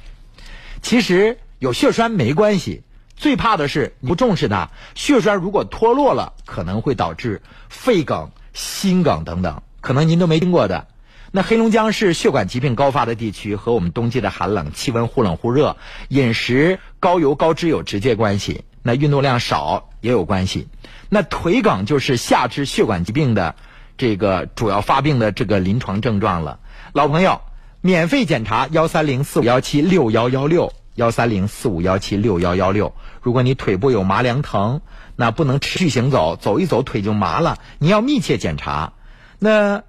[0.81, 2.83] 其实有血栓没关系。
[3.21, 10.87] 最怕的是你不重视它，血栓如果脱落了，可能会导致肺梗、心梗等等，可能您都没听过的。
[11.29, 18.65] 那黑龙江是血管疾病高发的地区，和我们冬季的寒冷、气温忽冷忽热、饮食高油高脂有直接关系。
[18.81, 20.67] 那运动量少也有关系。
[21.07, 23.53] 那腿梗就是下肢血管疾病的
[23.99, 26.59] 这个主要发病的这个临床症状了。
[26.91, 27.41] 老朋友，
[27.81, 30.73] 免费检查幺三零四五幺七六幺幺六。
[30.95, 34.81] 幺三零四五幺七六幺幺六，如果你腿部有麻凉疼，
[35.15, 38.93] 那不能持续行走，走一走腿就麻了，你要密切检查。
[39.39, 39.83] 那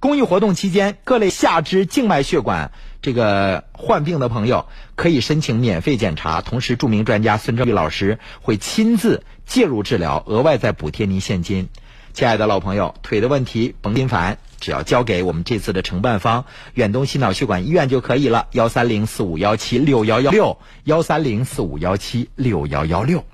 [0.00, 11.68] 公益活动期间，各类下肢静脉血管这个患病的朋友可以申请免费检查，同时著名专家孙正玉老师会亲自介入治疗，额外再补贴您现金。
[12.12, 14.38] 亲爱的老朋友，腿的问题甭心烦。
[14.62, 16.44] 只要交给我们这次的承办方
[16.74, 23.24] 远东心脑血管医院就可以了，幺三零四五幺七六幺幺六，幺三零四五幺七六幺幺六。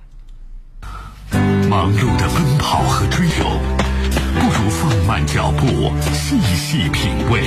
[1.68, 3.45] 忙碌的奔跑和追求，
[4.35, 7.43] 不如放慢脚步，细细品味，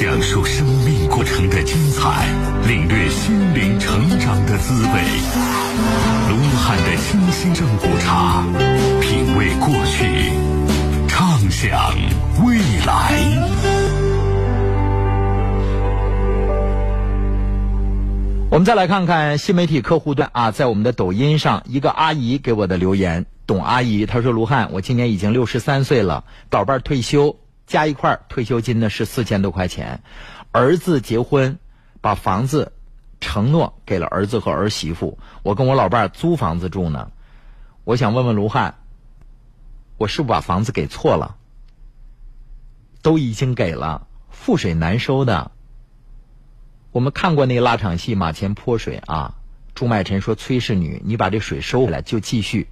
[0.00, 2.24] 讲述生命过程的精彩，
[2.68, 5.00] 领略心灵成长的滋味。
[6.30, 8.44] 卢汉的清新正骨茶，
[9.00, 10.30] 品味过去。
[11.08, 11.92] 畅想
[12.44, 13.22] 未来。
[18.50, 30.02] 我们再来看看新媒体客户端啊，在我们的抖音上，一个阿姨给我的留言，董阿姨她说：“卢汉，我今年已经六十三岁了，老伴儿退休，加一块退休金呢是四千多块钱，
[30.52, 31.58] 儿子结婚，
[32.00, 32.72] 把房子
[33.20, 37.10] 承诺给了儿子和儿媳妇，我跟我老伴儿租房子住呢，
[37.84, 38.74] 我想问问卢汉。”
[39.98, 41.36] 我是不是把房子给错了？
[43.06, 45.52] 都已经给了，覆水难收的。
[46.90, 49.36] 我们看过那个拉场戏《马前泼水》啊，
[49.76, 52.66] 朱买臣说：“崔氏女，你把这水收回来，就继续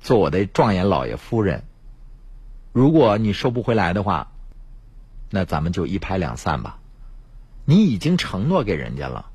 [0.00, 1.62] 做我的状元老爷夫人。
[2.72, 4.32] 如果你收不回来的话，
[5.30, 6.80] 那咱们就一拍两散吧。
[7.64, 9.30] 你已经承诺给人家了，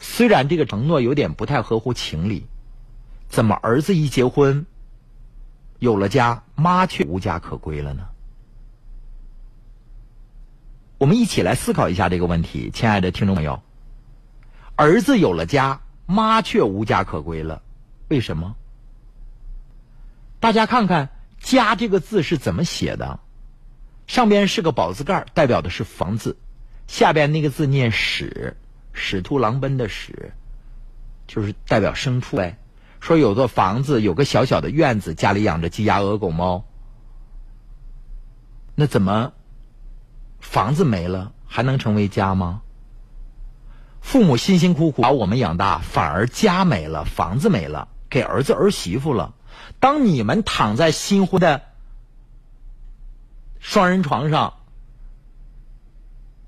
[0.00, 2.48] 虽然这个承诺有点不太合乎情理，
[3.28, 4.66] 怎么儿子一结婚？”
[5.78, 8.08] 有了家，妈却无家可归了呢。
[11.02, 13.60] 我们一起来思考一下这个问题，亲爱的听众朋友。
[14.76, 17.60] 儿子有了家，妈却无家可归了，
[18.06, 18.54] 为什么？
[20.38, 21.08] 大家看看
[21.42, 23.18] “家”这个字是怎么写的？
[24.06, 26.36] 上边是个宝字盖，代表的是房子；
[26.86, 28.56] 下边那个字念“屎”，
[28.94, 30.32] 屎突狼奔的“屎”，
[31.26, 32.58] 就是代表牲畜呗。
[33.00, 36.64] 说有座房子，有个小小的院子，家里养着鸡鸭鹅狗猫。
[38.76, 39.32] 那怎么
[40.42, 42.60] 房子没了还能成为家吗？
[44.02, 49.32] 父母辛辛苦苦把我们养大，反而家没了，房子没了，给儿子儿媳妇了。
[49.78, 51.62] 当你们躺在新婚的
[53.60, 54.54] 双人床上，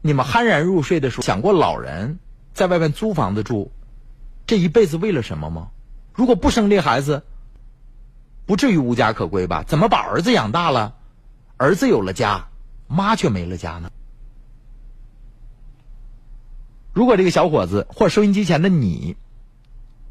[0.03, 2.19] 你们酣然入睡的时候，想过老人
[2.53, 3.71] 在外面租房子住，
[4.47, 5.69] 这一辈子为了什么吗？
[6.13, 7.23] 如果不生这孩子，
[8.47, 9.63] 不至于无家可归吧？
[9.63, 10.97] 怎么把儿子养大了，
[11.57, 12.49] 儿子有了家，
[12.87, 13.91] 妈却没了家呢？
[16.93, 19.17] 如果这个小伙子或收音机前的你，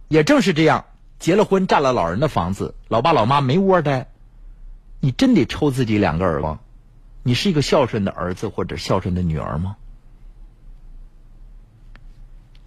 [0.10, 0.86] 也正是这样，
[1.18, 4.10] 结了婚占了老人的房子，老爸老妈没窝待，
[5.00, 6.60] 你真得抽自己两个耳光。
[7.24, 9.78] 你是一个孝顺的儿子或者孝顺的女儿吗？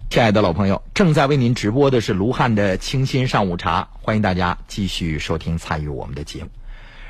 [0.09, 6.49] 亲爱的老朋友，正在为您直播的是卢汉的清新上午茶，欢迎大家继续收听参与我们的节目。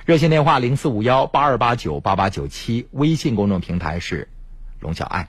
[0.07, 4.29] 热线电话零四五幺八二八九八八九七，微信公众平台是
[4.79, 5.27] 龙小爱。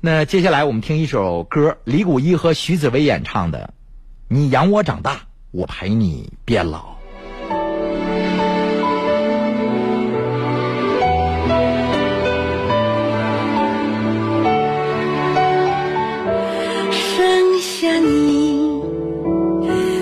[0.00, 3.74] 那接下来我们听一首歌，李谷一和徐子薇演唱的
[4.34, 6.78] 《你养我长大，我陪你变老》。
[16.90, 18.80] 剩下你，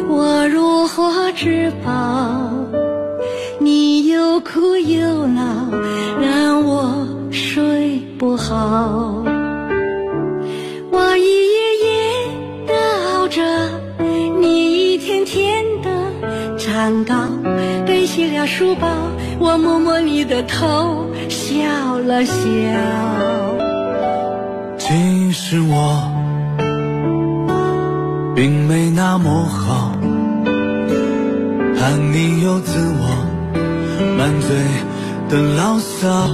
[0.08, 2.55] 我如何知饱？
[4.46, 5.42] 苦又哭又闹，
[6.20, 9.24] 让我睡不好。
[10.90, 11.22] 我一
[11.52, 11.88] 夜夜
[12.66, 12.74] 的
[13.12, 13.42] 熬着，
[14.40, 15.90] 你一天天的
[16.58, 17.14] 长高。
[17.86, 18.88] 背起了书包，
[19.40, 22.34] 我摸摸你的头，笑了笑。
[24.78, 26.12] 其实我
[28.36, 29.92] 并没那么好，
[31.76, 33.15] 叛逆又自我，
[34.16, 34.48] 满嘴
[35.28, 36.28] 的牢骚。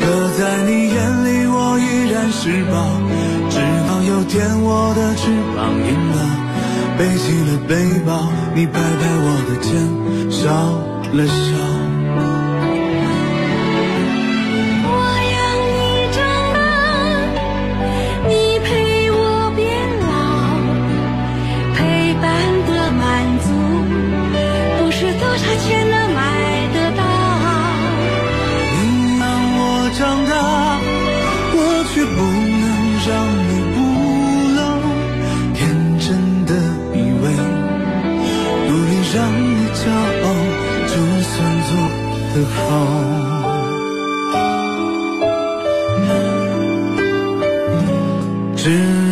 [0.00, 0.02] 可
[0.38, 2.74] 在你眼里，我依然是宝，
[3.50, 5.22] 直到有天我的翅
[5.54, 6.18] 膀硬了，
[6.98, 7.72] 背起了背
[8.06, 8.10] 包，
[8.54, 9.70] 你拍拍我的肩，
[10.30, 10.40] 笑
[11.12, 11.63] 了笑。
[42.54, 43.04] 风。
[48.56, 49.03] 只。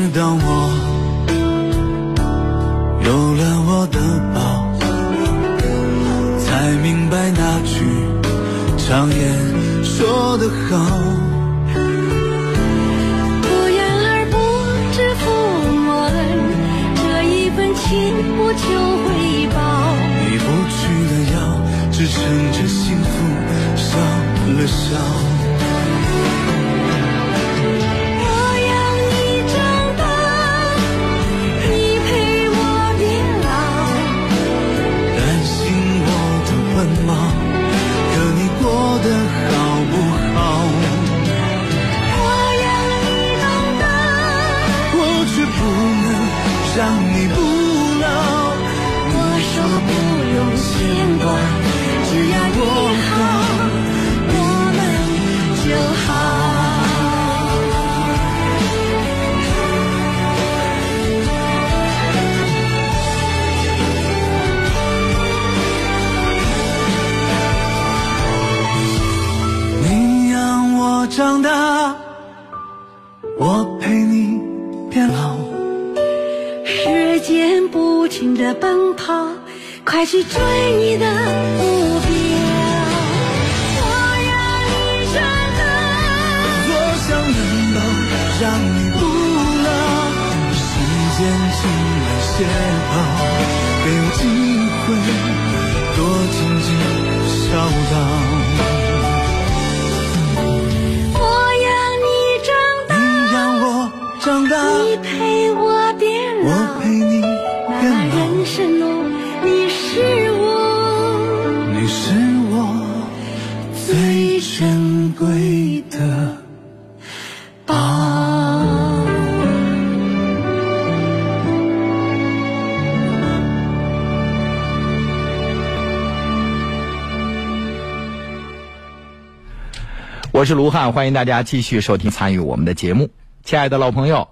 [130.42, 133.10] 我是卢汉，欢迎大家继续收听参与我们的节目。
[133.44, 134.26] 亲爱的老朋友，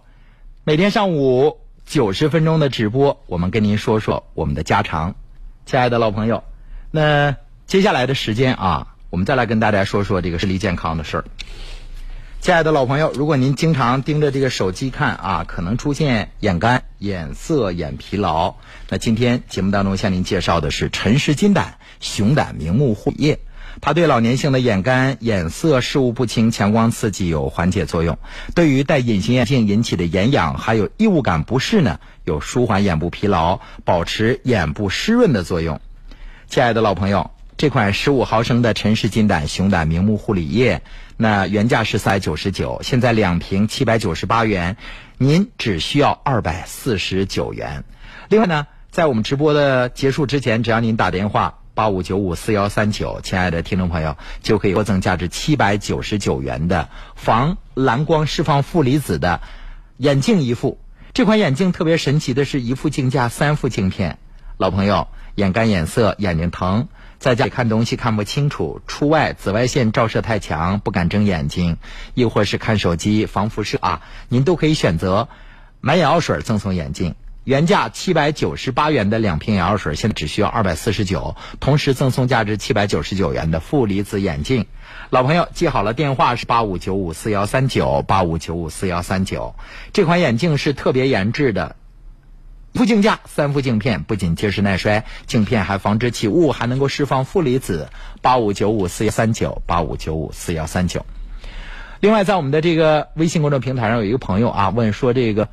[0.64, 5.14] 每天上午九十分钟的直播，我们跟您说说我们的家常。
[5.66, 6.42] 亲爱的老朋友，
[6.90, 7.36] 那
[7.68, 11.24] 接下来的时间啊，我们再来跟大家说说这个视力健康的事儿。
[12.40, 18.56] 亲爱的老朋友，如果您经常盯着这个手机看啊，可能出现眼干、眼涩、眼疲劳。
[18.88, 23.38] 那今天节目当中向您介绍的是陈氏金胆熊胆明目护液，
[23.81, 28.19] 它对老年性的眼干、眼涩、视物不清、强光刺激有缓解作用，
[28.55, 35.81] 对于戴隐形眼镜引起的眼痒还有异物感不适呢，有舒缓眼部疲劳、保持眼部湿润的作用。
[36.47, 40.82] 亲爱的老朋友，这款十五毫升的陈氏金胆熊胆明目护理液。
[41.16, 44.77] 那原价是四百九十九，现在两瓶七百九十八元，
[45.19, 47.85] 您只需要二百四十九元。
[48.28, 59.40] 另外呢，在我们直播的结束之前，只要您打电话八五九五四幺三九，亲爱的听众朋友，就可以获赠价值七百九十九元的防蓝光释放负离子的
[59.97, 60.78] 眼镜一副。
[61.15, 64.19] 这款眼镜特别神奇的是一副镜架三副镜片。
[64.59, 66.89] 老朋友，眼干眼涩，眼睛疼。
[67.19, 71.78] 在家里看东西看不清楚，出外紫外线照射太强，不敢睁眼睛，
[72.12, 75.31] 亦或是看手机防辐射啊，您都可以选择
[75.81, 77.15] 买眼药水赠送眼镜。
[77.51, 84.66] 原价七百九十八元的两瓶眼药水，现在只需要二百四十九，同时赠送价值七百九十九元的负离子眼镜。
[85.10, 89.56] 老朋友记好了，电话是八五九五四幺三九八五九五四幺三九。
[89.93, 91.74] 这款眼镜是特别研制的。
[92.72, 97.89] 副镜架三副镜片，不仅结实耐摔，镜片还防止起雾，还能够释放负离子。
[98.22, 101.05] 八五九五四幺三九，八五九五四幺三九。
[101.98, 105.48] 另外，在我们的这个微信公众平台上，有一个朋友啊问说，这个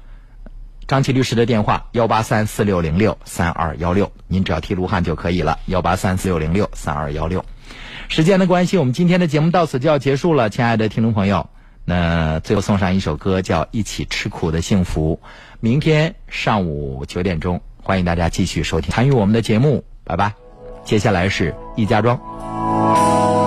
[0.88, 5.60] 张琪律师的电话幺八三四六零六三二幺六，您只要提卢汉就可以了。
[5.66, 7.44] 幺八三四六零六三二幺六。
[8.08, 11.50] 时间的关系，我们今天的节目到此就要结束了，亲爱的听众朋友。
[11.84, 15.20] 那最后送上一首歌，叫《一起吃苦的幸福》。
[15.60, 20.34] 明天上午九点钟，欢迎大家继续收听参与我们的节目，拜拜。
[20.86, 23.47] 接下来是易家庄。